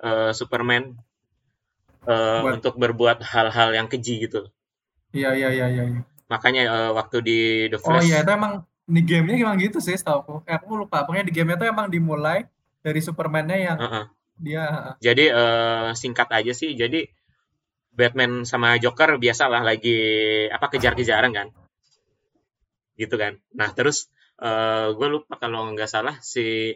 [0.05, 0.94] eh, Superman
[2.09, 4.48] Buat- untuk berbuat hal-hal yang keji gitu.
[5.14, 5.84] Iya iya iya iya.
[5.88, 6.02] iya.
[6.28, 7.38] Makanya eh, waktu di
[7.72, 10.34] The Oh Flash iya itu emang di gamenya emang gitu sih setahu aku.
[10.44, 11.05] Eh, aku lupa.
[11.09, 12.44] Pokoknya di gamenya tuh emang dimulai
[12.84, 14.05] dari Superman-nya yang Heeh.
[14.40, 14.64] dia
[15.00, 16.74] Jadi eh, singkat aja sih.
[16.76, 17.07] Jadi
[17.94, 19.94] Batman sama Joker biasalah lagi
[20.50, 21.48] apa kejar-kejaran kan,
[22.98, 23.38] gitu kan.
[23.55, 24.11] Nah terus
[24.98, 26.74] gue lupa kalau nggak salah si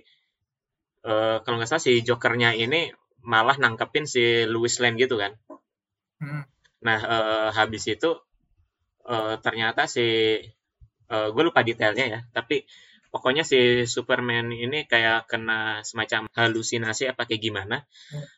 [1.02, 5.32] eh, kalau nggak salah si Jokernya ini malah nangkepin si Louis Lane gitu kan.
[6.22, 6.42] Hmm.
[6.82, 8.10] Nah eh, habis itu
[9.08, 10.06] eh, ternyata si
[11.08, 12.68] gue lupa detailnya ya, tapi
[13.08, 17.76] pokoknya si Superman ini kayak kena semacam halusinasi apa kayak gimana.
[18.12, 18.28] Hmm.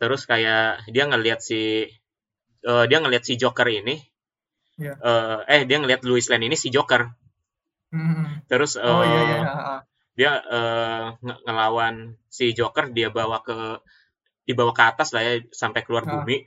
[0.00, 1.84] Terus kayak dia ngelihat si
[2.64, 4.00] eh, dia ngelihat si Joker ini,
[4.80, 4.96] Iya.
[4.98, 7.12] eh, eh dia ngelihat Louis Lane ini si Joker.
[7.92, 8.40] Hmm.
[8.48, 9.38] Terus Oh iya eh, iya.
[9.44, 9.80] ah.
[10.16, 13.84] dia eh, nge- ngelawan si Joker dia bawa ke
[14.44, 16.44] dibawa ke atas lah ya sampai keluar bumi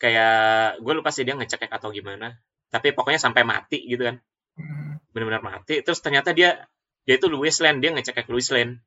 [0.00, 0.34] kayak
[0.80, 2.40] gue lupa sih dia ngecek atau gimana
[2.72, 4.18] tapi pokoknya sampai mati gitu kan
[4.50, 4.98] Hmm.
[5.14, 6.66] benar-benar mati terus ternyata dia
[7.06, 8.82] dia itu Louis Lane dia ngecek Louis Lane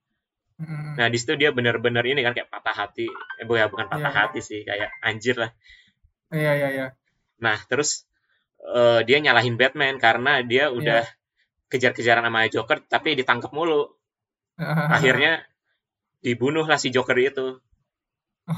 [0.54, 0.94] Hmm.
[0.94, 4.12] nah di situ dia benar-benar ini kan kayak patah hati eh bu- ya bukan patah
[4.14, 4.20] Iya.
[4.22, 5.50] hati sih kayak anjir lah
[6.30, 6.88] Iya iya iya.
[7.42, 8.06] nah terus
[8.62, 10.76] eh, dia nyalahin Batman karena dia Iya.
[10.78, 11.02] udah
[11.74, 13.90] kejar-kejaran sama Joker tapi ditangkap mulu
[14.94, 15.42] akhirnya
[16.22, 17.58] dibunuh lah si Joker itu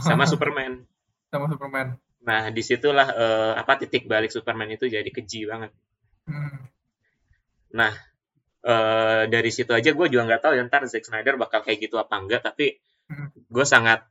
[0.02, 0.84] sama Superman.
[1.30, 1.98] sama Superman.
[2.26, 5.70] Nah, di situlah eh, apa titik balik Superman itu jadi keji banget.
[6.26, 6.58] Hmm.
[7.76, 7.94] Nah,
[8.66, 12.02] eh, dari situ aja gue juga nggak tahu ya ntar Zack Snyder bakal kayak gitu
[12.02, 13.30] apa enggak, tapi Hmm.
[13.30, 14.02] gue sangat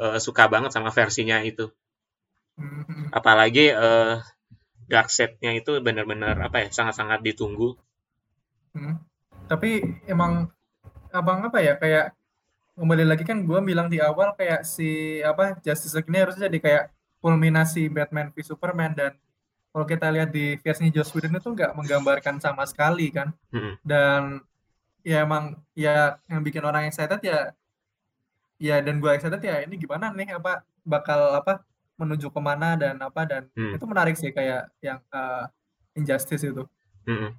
[0.00, 1.68] eh, suka banget sama versinya itu.
[2.56, 3.12] Hmm.
[3.12, 4.16] Apalagi eh,
[4.88, 5.08] dark
[5.44, 7.76] nya itu benar-benar apa ya sangat-sangat ditunggu.
[8.72, 9.04] Hmm.
[9.44, 10.48] Tapi emang
[11.12, 12.16] abang apa ya kayak
[12.78, 14.88] kembali lagi kan gue bilang di awal kayak si
[15.20, 16.84] apa Justice League ini harusnya jadi kayak
[17.18, 19.12] kulminasi Batman v Superman dan
[19.74, 23.34] kalau kita lihat di versinya Joss Whedon itu nggak menggambarkan sama sekali kan
[23.82, 24.42] dan
[25.02, 27.52] ya emang ya yang bikin orang excited ya
[28.58, 31.62] ya dan gue excited ya ini gimana nih apa bakal apa
[31.98, 33.74] menuju ke mana dan apa dan Hmm.
[33.74, 35.44] itu menarik sih kayak yang eh,
[35.98, 36.62] Injustice itu
[37.08, 37.34] Mm-mm.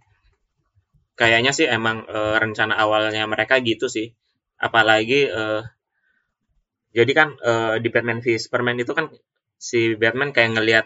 [1.15, 4.15] Kayaknya sih emang eh, rencana awalnya mereka gitu sih.
[4.59, 5.61] Apalagi eh,
[6.97, 9.05] jadi kan eh, di Batman v Superman itu kan
[9.67, 10.85] si Batman kayak ngelihat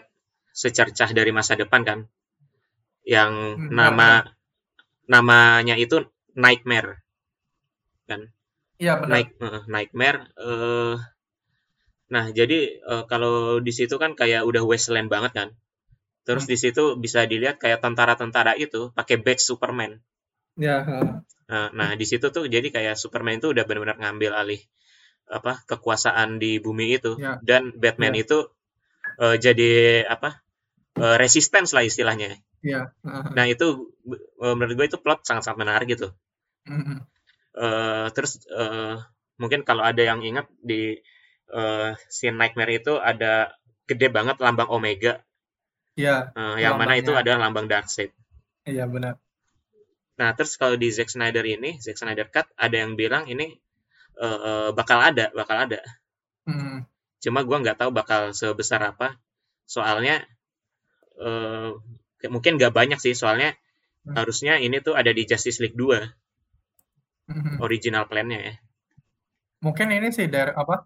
[0.54, 1.98] secercah dari masa depan kan
[3.04, 4.08] yang Hmm, nama
[5.14, 5.96] namanya itu
[6.34, 6.90] Nightmare
[8.08, 8.20] kan
[8.82, 9.10] Iya benar.
[9.12, 10.96] Night, eh, Nightmare eh
[12.14, 12.58] nah jadi
[12.92, 13.34] eh, kalau
[13.66, 15.48] di situ kan kayak udah wasteland banget kan
[16.26, 16.52] terus Hmm.
[16.52, 19.92] di situ bisa dilihat kayak tentara-tentara itu pakai badge Superman
[20.56, 20.86] Ya.
[21.44, 24.60] Nah, nah, di situ tuh jadi kayak Superman itu udah benar-benar ngambil alih
[25.28, 27.40] apa kekuasaan di bumi itu Ya.
[27.44, 28.24] dan Batman Ya.
[28.24, 28.38] itu
[29.20, 29.70] eh, jadi
[30.08, 30.40] apa
[30.96, 32.40] eh, resistance lah istilahnya.
[32.64, 32.92] Iya.
[33.04, 33.32] ha.
[33.36, 33.92] Nah itu
[34.40, 36.08] eh, menurut gue itu plot sangat-sangat menarik gitu.
[36.64, 37.04] Mm-mm.
[37.54, 38.96] Eh, terus eh,
[39.36, 40.96] mungkin kalau ada yang ingat di
[41.52, 43.52] eh, scene Nightmare itu ada
[43.84, 45.20] gede banget lambang Omega,
[45.94, 48.10] Iya, eh, yang mana itu adalah lambang Darkseid.
[48.64, 49.20] iya benar.
[50.20, 53.46] Nah, terus kalau di Zack Snyder ini, Zack Snyder Cut, ada yang bilang ini
[54.24, 55.80] eh, bakal ada, bakal ada.
[56.46, 56.86] Mm.
[57.22, 59.18] Cuma gua nggak tahu bakal sebesar apa.
[59.66, 60.22] Soalnya
[61.18, 61.70] eh,
[62.22, 63.54] kayak mungkin nggak banyak sih, soalnya
[64.04, 64.20] Hmm.
[64.20, 66.04] harusnya ini tuh ada di Justice League 2,
[67.32, 67.56] Mhm.
[67.64, 68.54] original plan-nya ya.
[69.64, 70.84] Mungkin ini sih dari apa?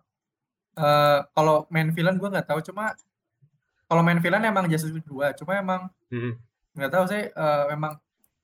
[0.78, 2.94] eh kalau main villain gue nggak tahu, cuma
[3.90, 6.38] kalau main villain emang Justice League 2, cuma emang Mm-mm.
[6.78, 7.98] nggak tahu sih eh, emang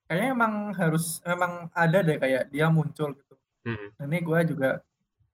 [0.04, 3.34] kayaknya emang harus emang ada deh kayak dia muncul gitu.
[3.64, 3.88] Mm-mm.
[3.96, 4.70] Nah, ini gue juga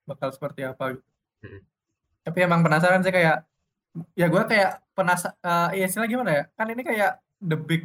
[0.06, 1.10] bakal seperti apa gitu.
[1.42, 1.60] Mm.
[2.20, 3.42] Tapi emang penasaran sih kayak
[4.14, 6.42] ya gue kayak penasaran ya istilah gimana ya?
[6.54, 7.82] Kan ini kayak the big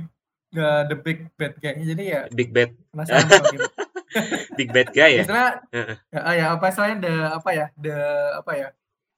[0.54, 3.74] the, the big bad guy jadi ya Big Bad, penasaran gimana.
[4.56, 5.24] Big Bad Guy ya.
[5.28, 5.96] Istilah Heeh.
[6.08, 7.98] ya, ah, ya apa istilahnya the apa ya the
[8.40, 8.68] apa ya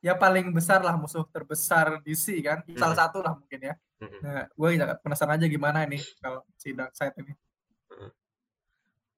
[0.02, 3.02] ya paling besar lah musuh terbesar DC kan salah Mm.
[3.06, 4.22] satu lah mungkin ya Mm-mm.
[4.26, 4.70] nah gue
[5.02, 7.34] penasaran aja gimana ini kalau si Darkseid ini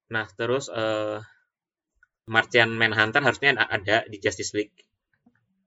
[0.09, 1.19] Nah, terus eh
[2.25, 4.73] Martian Manhunter harusnya ada di Justice League.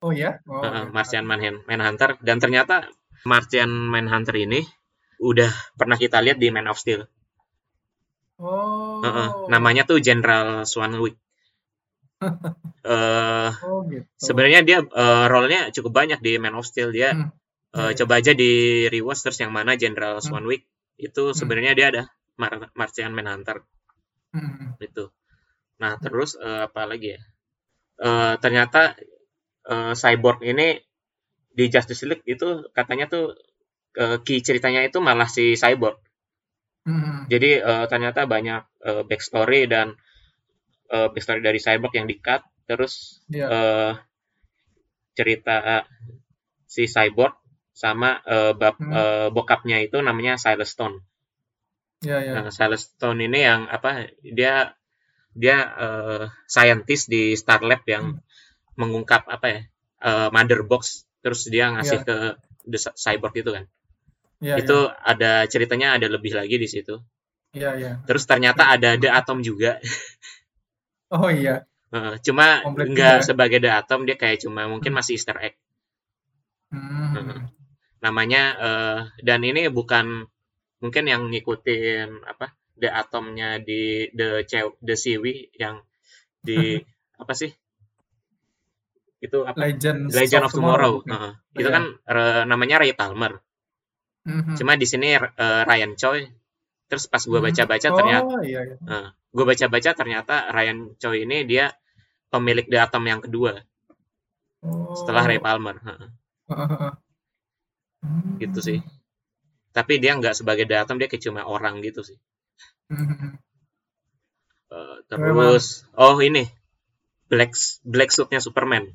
[0.03, 0.87] oh ya oh, ya.
[0.91, 2.87] Martian Manhun- Manhunter dan ternyata
[3.23, 4.63] Martian Manhunter ini
[5.23, 7.07] udah pernah kita lihat di Man of Steel.
[8.43, 11.15] oh Heeh, namanya tuh General Swanwick.
[12.87, 16.91] eh oh gitu sebenarnya dia eh, role-nya cukup banyak di Man of Steel.
[16.91, 17.31] Dia Hmm.
[17.73, 18.05] Iya.
[18.05, 20.25] coba aja di rewatch terus yang mana General Hmm.
[20.25, 20.67] Swanwick
[20.99, 22.03] itu sebenarnya dia ada
[22.37, 23.65] Mar Martian Manhunter
[24.33, 24.77] Hmm.
[24.81, 25.13] itu.
[25.81, 27.21] Nah, terus eh, apa lagi ya?
[28.03, 28.97] Eh, ternyata
[29.69, 30.81] eh, Cyborg ini
[31.53, 33.37] di Justice League itu katanya tuh
[34.01, 36.01] eh, key ceritanya itu malah si Cyborg.
[36.89, 37.29] Hmm.
[37.29, 39.95] Jadi eh, ternyata banyak eh, backstory dan
[40.91, 43.47] eh, backstory dari Cyborg yang di-cut terus Iya.
[43.53, 43.93] eh,
[45.13, 45.85] cerita
[46.65, 47.37] si Cyborg
[47.73, 48.93] sama eh, bab Hmm.
[48.93, 51.05] eh, bokapnya itu namanya Silas Stone.
[52.03, 54.11] Ya ya Nah, Silas Stone ini yang apa?
[54.23, 54.55] Dia
[55.43, 56.25] dia eh,
[56.55, 58.21] scientist di Star Lab yang Hmm.
[58.81, 59.61] mengungkap apa ya?
[60.09, 62.07] eh, mother box terus dia ngasih Iya.
[62.09, 62.17] ke
[62.73, 63.65] the cyborg itu kan.
[64.43, 64.79] ya itu
[65.13, 66.95] ada ceritanya ada lebih lagi di situ.
[67.55, 69.79] ya ya Terus ternyata ada The Atom juga.
[71.15, 73.27] oh iya Eh, cuma Komplit nggak juga.
[73.29, 74.99] sebagai The Atom dia kayak cuma mungkin Hmm.
[74.99, 75.55] masih Easter egg
[76.73, 77.53] Hmm.
[78.01, 80.27] namanya eh, dan ini bukan
[80.83, 85.79] mungkin yang ngikutin apa The Atomnya di The Cew- The Siwi yang
[86.39, 86.77] di
[87.23, 87.49] apa sih
[89.19, 91.15] itu apa Legends Legend of Tomorrow, bukan?
[91.15, 91.33] Heeh.
[91.55, 91.71] itu Iya.
[91.71, 93.39] kan eh, namanya Ray Palmer
[94.23, 94.55] Mhm.
[94.55, 96.27] cuma di sini eh, Ryan Choi
[96.87, 97.47] terus pas gua Hmm.
[97.49, 98.77] baca-baca oh, ternyata iya, iya.
[99.33, 101.71] gue baca-baca ternyata Ryan Choi ini dia
[102.29, 103.55] pemilik The Atom yang kedua
[104.61, 104.95] Oh.
[104.95, 106.11] setelah Ray Palmer Heeh.
[108.03, 108.37] Hmm.
[108.37, 108.79] gitu sih
[109.73, 112.19] tapi dia nggak sebagai Atom dia kayak cuma orang gitu sih.
[114.73, 116.49] Eh, terus oh ini
[117.29, 117.53] black
[117.85, 118.89] black suitnya Superman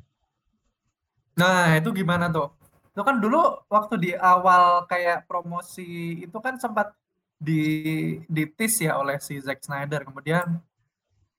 [1.38, 2.50] Nah, itu gimana tuh?
[2.90, 6.98] Itu kan dulu waktu di awal kayak promosi itu kan sempat
[7.38, 7.62] di
[8.26, 10.02] di tease ya oleh si Zack Snyder.
[10.02, 10.58] Kemudian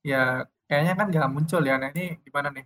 [0.06, 1.74] ya kayaknya kan nggak muncul ya.
[1.82, 2.62] Nah, ini gimana nih?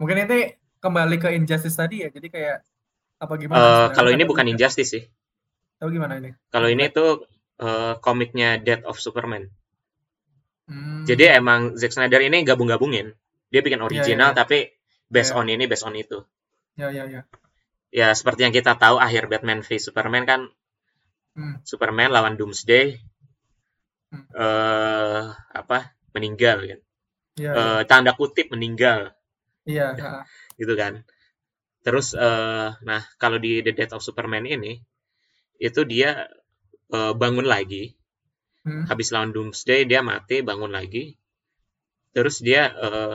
[0.00, 2.08] Mungkin ini kembali ke Injustice tadi ya.
[2.08, 2.64] Jadi kayak
[3.20, 3.60] apa gimana?
[3.60, 4.48] Eh, Snyder kalau ini bukan?
[4.48, 5.04] Injustice sih
[5.84, 6.32] Tahu gimana ini?
[6.48, 7.28] kalau ini tuh
[7.60, 9.52] eh, komiknya Death of Superman
[10.64, 11.04] Hmm.
[11.04, 13.12] jadi emang Zack Snyder ini gabung-gabungin
[13.52, 14.36] dia bikin original iya.
[14.40, 14.72] tapi
[15.12, 15.44] based Iya.
[15.44, 16.24] on ini based on itu
[16.72, 17.28] Ya ya ya.
[17.92, 20.40] ya seperti yang kita tahu akhir Batman v Superman kan
[21.36, 21.60] Hmm.
[21.68, 22.96] Superman lawan Doomsday
[24.08, 24.24] Hmm.
[24.32, 25.22] eh
[25.52, 26.80] apa meninggal kan
[27.34, 29.12] Ya, Eh, tanda kutip meninggal
[29.66, 29.92] iya.
[30.60, 31.04] gitu kan
[31.84, 34.80] terus eh nah kalau di The Death of Superman ini
[35.58, 36.28] itu dia
[36.94, 37.94] eh, bangun lagi
[38.64, 38.88] Hmm.
[38.88, 41.20] habis lawan Doomsday dia mati bangun lagi
[42.16, 43.14] terus dia eh,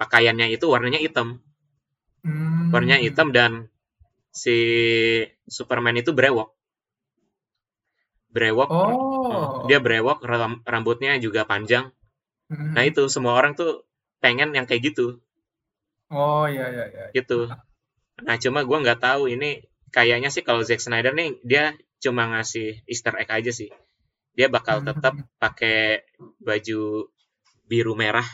[0.00, 1.40] pakaiannya itu warnanya hitam
[2.26, 2.68] Hmm.
[2.74, 3.72] warnanya hitam dan
[4.34, 4.56] si
[5.48, 6.52] Superman itu brewok
[8.28, 9.64] brewok Oh.
[9.66, 11.88] dia brewok ram- rambutnya juga panjang
[12.48, 12.72] Hmm.
[12.76, 13.84] nah itu semua orang tuh
[14.20, 15.20] pengen yang kayak gitu
[16.08, 17.04] Oh iya iya iya.
[17.12, 17.48] gitu
[18.24, 22.82] nah cuma gua nggak tahu ini kayaknya sih kalau Zack Snyder nih dia cuma ngasih
[22.86, 23.70] Easter egg aja sih
[24.38, 24.94] dia bakal Hmm.
[24.94, 26.06] tetap pakai
[26.38, 27.10] baju
[27.66, 28.26] biru merah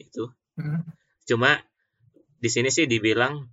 [0.00, 0.82] itu Hmm.
[1.28, 1.60] cuma
[2.40, 3.48] di sini sih dibilang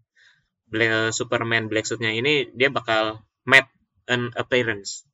[1.14, 3.70] Superman Black Suit-nya ini dia bakal made
[4.10, 5.06] an appearance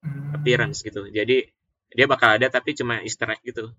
[0.00, 0.32] Hmm.
[0.32, 1.50] appearance gitu jadi
[1.90, 3.74] dia bakal ada tapi cuma Easter egg gitu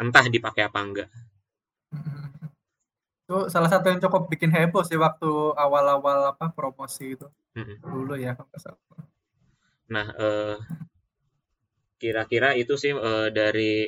[0.00, 1.08] entah dipakai apa enggak.
[3.30, 7.78] Itu salah satu yang cukup bikin heboh sih waktu awal-awal apa promosi itu Mm-mm.
[7.78, 8.34] dulu ya.
[9.86, 10.58] Nah, eh,
[12.02, 13.86] kira-kira itu sih eh, dari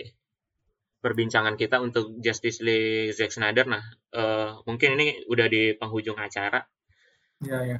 [1.02, 3.66] perbincangan kita untuk Justice League Zack Snyder.
[3.66, 3.82] Nah,
[4.14, 6.62] eh, mungkin ini udah di penghujung acara.
[7.42, 7.78] Iya ya.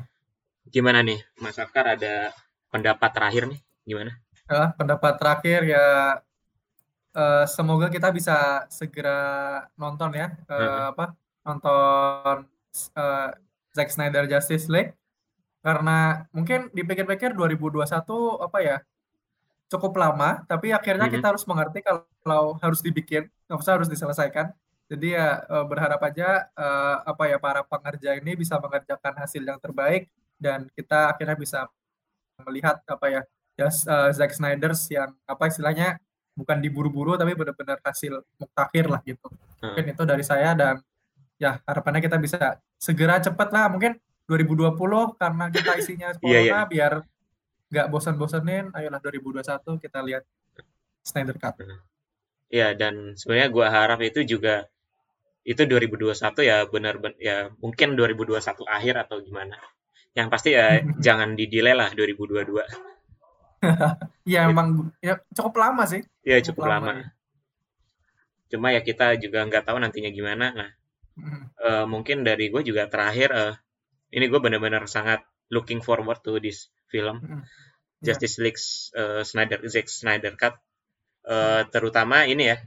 [0.67, 2.35] Gimana nih, Mas Afkar ada
[2.75, 3.61] pendapat terakhir nih?
[3.87, 4.19] Gimana?
[4.51, 5.87] Ya, pendapat terakhir ya
[7.15, 9.19] eh, semoga kita bisa segera
[9.79, 10.91] nonton ya eh, Mm-mm.
[10.91, 12.47] apa nonton
[12.97, 13.31] eh,
[13.73, 14.95] Zack Snyder Justice League
[15.63, 18.77] karena mungkin dipikir-pikir 2021 apa ya
[19.71, 21.15] cukup lama tapi akhirnya Mhm.
[21.17, 24.51] kita harus mengerti kalau harus dibikin nggak usah harus diselesaikan
[24.91, 29.57] jadi ya eh, berharap aja eh, apa ya para pengerja ini bisa mengerjakan hasil yang
[29.63, 31.71] terbaik dan kita akhirnya bisa
[32.43, 33.23] melihat apa ya
[33.57, 35.97] ya eh, Zack Snyder yang apa istilahnya
[36.33, 39.29] bukan diburu-buru tapi benar-benar hasil mutakhir lah gitu.
[39.61, 40.81] Mungkin itu dari saya dan
[41.43, 43.99] ya harapannya kita bisa segera cepat lah mungkin
[44.31, 44.79] 2020
[45.19, 46.61] karena kita isinya corona Iya, iya.
[46.71, 46.93] biar
[47.73, 50.23] nggak bosan-bosanin ayolah 2021 kita lihat
[51.03, 51.59] Snyder Cut.
[52.47, 54.71] Ya, dan sebenarnya gua harap itu juga
[55.43, 56.15] itu 2021
[56.47, 59.59] ya benar ben- ya mungkin 2021 akhir atau gimana.
[60.15, 60.79] Yang pasti ya
[61.11, 62.63] jangan di-delay lah 2022.
[64.27, 66.03] Ya emang ya, cukup lama sih.
[66.23, 66.99] Ya Cukup cukup lama, lama.
[67.03, 67.07] ya.
[68.51, 70.51] Cuma ya kita juga nggak tahu nantinya gimana.
[70.51, 70.71] Nah,
[71.63, 73.55] Eh, mungkin dari gue juga terakhir eh,
[74.17, 77.21] ini gue benar-benar sangat looking forward to this film.
[77.21, 77.41] Mhm.
[78.03, 78.13] Ya.
[78.13, 78.61] Justice League
[78.97, 80.57] eh, Snyder Zack Snyder Cut.
[81.29, 82.59] Eh, terutama ini ya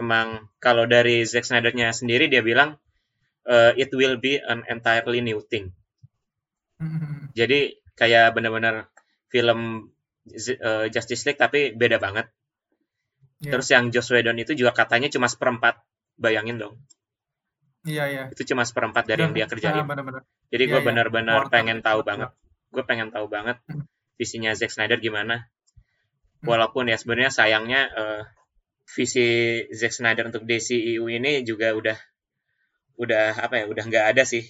[0.00, 2.78] emang kalau dari Zack Snyder-nya sendiri dia bilang
[3.44, 5.74] eh, it will be an entirely new thing.
[7.32, 8.88] Jadi kayak benar-benar
[9.32, 9.90] film
[10.30, 12.30] eh, Justice League tapi beda banget.
[13.36, 13.52] Iya.
[13.52, 15.76] terus yang Joss Whedon itu juga katanya cuma seperempat
[16.16, 16.80] bayangin dong
[17.86, 18.24] Iya iya.
[18.34, 20.22] itu cuma seperempat dari yang dia Ah, kerjain benar-benar.
[20.50, 20.86] Jadi Iya, gue iya.
[20.90, 22.30] benar-benar Worth pengen tahu banget.
[22.74, 23.86] Gue pengen tahu banget Hmm.
[24.18, 25.46] visinya Zack Snyder gimana.
[26.42, 26.46] Hmm.
[26.50, 28.22] Walaupun ya sebenarnya sayangnya eh,
[28.86, 29.26] visi
[29.70, 31.96] Zack Snyder untuk DCEU ini juga udah
[32.96, 34.42] udah apa ya udah nggak ada sih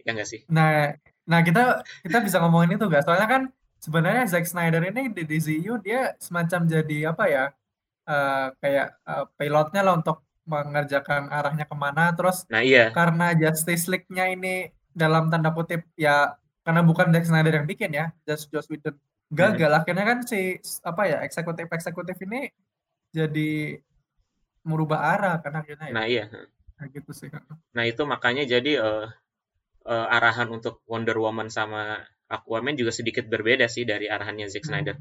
[0.00, 0.90] ya nggak sih Nah,
[1.24, 3.06] nah kita kita bisa ngomongin itu gak?
[3.06, 3.42] Soalnya kan
[3.78, 7.44] sebenarnya Zack Snyder ini di DCU dia semacam jadi apa ya?
[8.04, 12.12] eh, kayak eh, pilotnya lah untuk mengerjakan arahnya ke mana.
[12.12, 17.60] Terus nah iya karena Justice League-nya ini dalam tanda kutip ya karena bukan Zack Snyder
[17.60, 18.96] yang bikin ya, Just Joss Whedon
[19.28, 19.68] gagal.
[19.72, 22.48] Akhirnya kan si apa ya eksekutif eksekutif ini
[23.12, 23.78] jadi
[24.64, 25.94] merubah arah kan akhirnya ya.
[25.94, 26.24] nah iya
[26.74, 27.28] Kayak gitu sih.
[27.70, 29.06] nah itu makanya jadi eh,
[29.86, 34.96] eh, arahan untuk Wonder Woman sama Aquaman juga sedikit berbeda sih dari arahannya Zack Snyder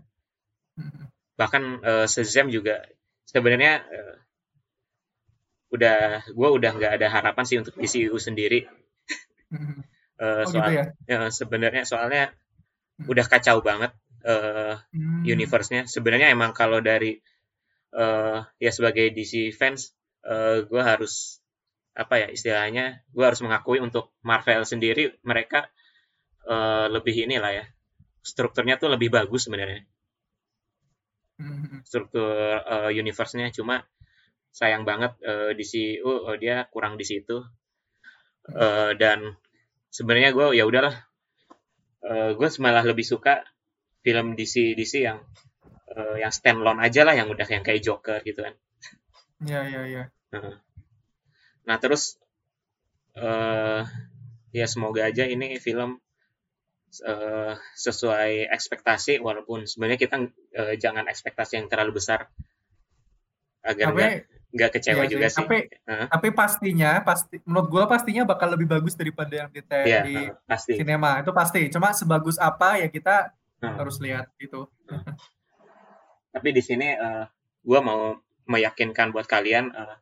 [0.74, 1.06] Hmm.
[1.38, 2.82] bahkan eh, Shazam juga
[3.30, 4.16] sebenarnya eh,
[5.74, 5.97] udah
[6.38, 8.59] gue udah nggak ada harapan sih untuk DCU sendiri.
[10.24, 10.86] Eh, Oh soal gitu ya.
[11.09, 12.24] ya, sebenarnya soalnya
[13.01, 13.09] Hmm.
[13.11, 13.91] udah kacau banget
[14.24, 15.26] eh, Hmm.
[15.26, 17.11] universe-nya sebenarnya emang kalau dari
[18.03, 19.82] eh, ya sebagai DC fans
[20.71, 21.43] gue harus
[21.93, 25.59] apa ya istilahnya gue harus mengakui untuk Marvel sendiri mereka
[26.53, 27.65] eh, lebih inilah ya
[28.24, 29.84] strukturnya tuh lebih bagus sebenarnya
[31.39, 31.84] Hmm.
[31.84, 32.32] struktur
[32.74, 33.76] eh, universe-nya cuma
[34.54, 37.41] sayang banget eh, DCU oh, dia kurang di situ
[38.43, 39.39] Eh, dan
[39.88, 40.91] sebenarnya gue ya udahlah
[42.36, 43.39] gue malah lebih suka
[44.04, 45.24] film DC DC yang
[45.95, 48.56] eh, yang standalone aja lah yang udah yang kayak Joker gitu kan
[49.43, 50.04] Ya ya ya.
[50.36, 50.56] Heeh.
[51.64, 52.20] nah terus
[53.16, 53.88] eh
[54.51, 56.04] ya semoga aja ini film
[56.99, 60.16] eh, sesuai ekspektasi walaupun sebenarnya kita
[60.51, 62.28] eh, jangan ekspektasi yang terlalu besar
[63.64, 65.12] agar Tapi nggak kecewa sih.
[65.18, 65.41] juga sih.
[65.41, 65.58] Tapi
[65.89, 66.08] Heeh.
[66.14, 70.38] tapi pastinya pasti menurut gua pastinya bakal lebih bagus daripada yang te- Iya, di heeh,
[70.45, 70.78] pasti.
[70.78, 71.18] sinema.
[71.26, 71.66] Itu pasti.
[71.74, 73.74] Cuma sebagus apa ya kita Heeh.
[73.74, 74.70] harus lihat gitu.
[76.34, 77.26] Tapi di sini eh,
[77.66, 78.01] gua mau
[78.43, 79.95] meyakinkan buat kalian uh,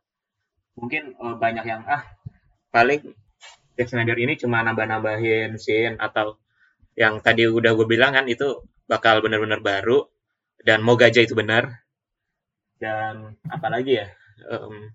[0.74, 2.02] mungkin uh, banyak yang ah
[2.74, 3.14] paling
[3.78, 6.42] Zack Snyder ini cuma nambah-nambahin scene atau
[6.98, 10.10] yang tadi udah gue bilang kan itu bakal benar-benar baru
[10.66, 11.86] dan mau gajah itu benar
[12.82, 14.10] dan apalagi ya
[14.48, 14.90] um,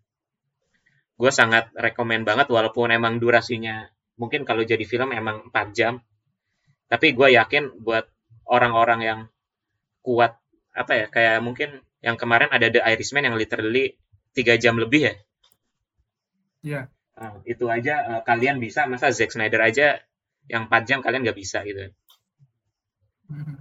[1.17, 3.89] gue sangat rekomend banget walaupun emang durasinya
[4.21, 6.01] mungkin kalau jadi film emang 4 jam
[6.87, 8.07] tapi gue yakin buat
[8.47, 9.21] orang-orang yang
[10.05, 10.39] kuat
[10.77, 13.97] apa ya kayak mungkin yang kemarin ada The Irishman yang literally
[14.37, 15.15] tiga jam lebih ya
[16.67, 16.83] Iya.
[17.17, 20.03] Nah, itu aja uh, kalian bisa masa Zack Snyder aja
[20.51, 21.93] yang 4 jam kalian nggak bisa gitu
[23.27, 23.59] Mhm.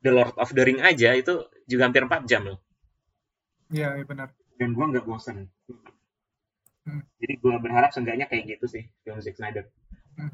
[0.00, 2.58] The Lord of the Ring aja itu juga hampir 4 jam loh
[3.72, 4.32] Iya, iya benar.
[4.62, 5.50] Dan gue nggak bosen
[6.82, 6.98] Hmm.
[7.16, 9.66] jadi gue berharap seenggaknya kayak gitu sih film Zack Snyder
[10.12, 10.30] Hmm.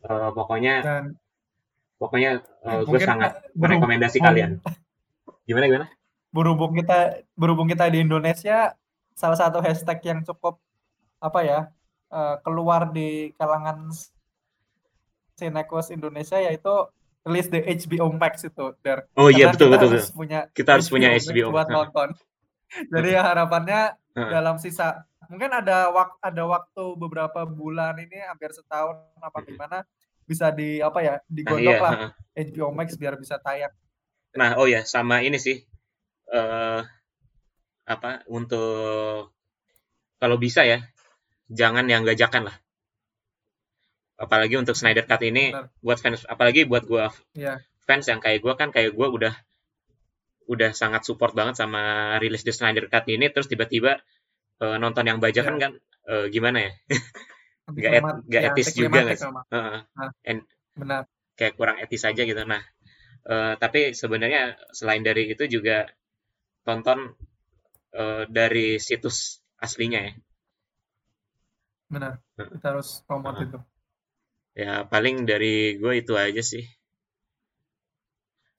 [0.00, 1.04] Eh, pokoknya Dan
[1.96, 4.64] pokoknya gue mungkin sangat berhubung- merekomendasi kalian
[5.44, 5.86] gimana gimana
[6.30, 6.98] berhubung kita
[7.34, 8.72] berhubung kita di Indonesia
[9.12, 10.56] salah satu hashtag yang cukup
[11.18, 11.60] apa ya
[12.08, 13.92] eh, keluar di kalangan
[15.34, 16.72] Cinequest Indonesia yaitu
[17.22, 19.04] rilis di HBO Max itu Der.
[19.14, 20.16] oh iya betul kita betul, harus betul.
[20.16, 22.08] punya kita harus punya HBO buat nonton.
[22.70, 28.98] Jadi ya harapannya dalam sisa mungkin ada wak ada waktu beberapa bulan ini hampir setahun
[29.22, 29.78] apa gimana
[30.26, 31.92] bisa di apa ya nah digodok iya lah.
[32.38, 33.74] HBO Max biar bisa tayang.
[34.38, 35.58] Nah, oh ya, sama ini sih.
[36.30, 36.82] eh
[37.90, 39.34] apa untuk
[40.22, 40.78] kalau bisa ya,
[41.50, 42.56] jangan yang gajakan lah.
[44.14, 45.74] Apalagi untuk Snyder Cut ini Benar.
[45.82, 47.58] buat fans, apalagi buat gua Iya.
[47.82, 49.34] fans yang kayak gua kan kayak gua udah
[50.50, 51.80] udah sangat support banget sama
[52.18, 54.02] rilis The Snyder Cut ini terus tiba-tiba
[54.62, 55.62] eh, nonton yang bajakan Iya.
[55.62, 55.72] kan
[56.10, 56.72] eh, gimana ya?
[57.70, 59.54] Nggak et- Antiklimat- nggak ya, etis juga antiklimatik nggak sih?
[59.54, 59.78] Heeh.
[59.94, 60.10] Nah.
[60.26, 60.40] And
[60.74, 61.02] Benar.
[61.38, 62.42] kayak kurang etis aja gitu.
[62.42, 62.62] Nah,
[63.30, 64.42] eh, tapi sebenarnya
[64.74, 65.86] selain dari itu juga
[66.66, 67.14] tonton
[67.94, 70.12] eh, dari situs aslinya ya.
[71.90, 72.12] Benar.
[72.38, 73.48] Kita harus promote Heeh.
[73.50, 73.58] itu.
[74.58, 76.66] Ya paling dari gue itu aja sih.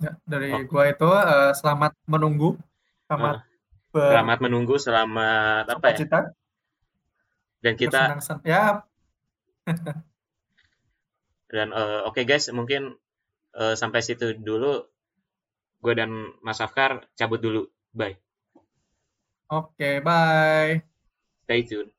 [0.01, 0.61] Ya, dari Oh.
[0.65, 2.57] gua itu eh, selamat menunggu,
[3.05, 3.35] selamat
[3.93, 5.93] ber- Selamat menunggu, selamat apa ya?
[5.93, 6.19] bercita,
[7.61, 8.01] Dan kita.
[8.41, 8.63] Ya,
[11.53, 12.97] dan eh, oke guys, mungkin
[13.61, 14.73] eh, sampai situ dulu.
[15.81, 16.11] Gue dan
[16.45, 17.65] Mas Afkar cabut dulu.
[17.93, 18.17] Bye.
[19.49, 20.81] oke, bye.
[21.45, 21.91] Stay tune.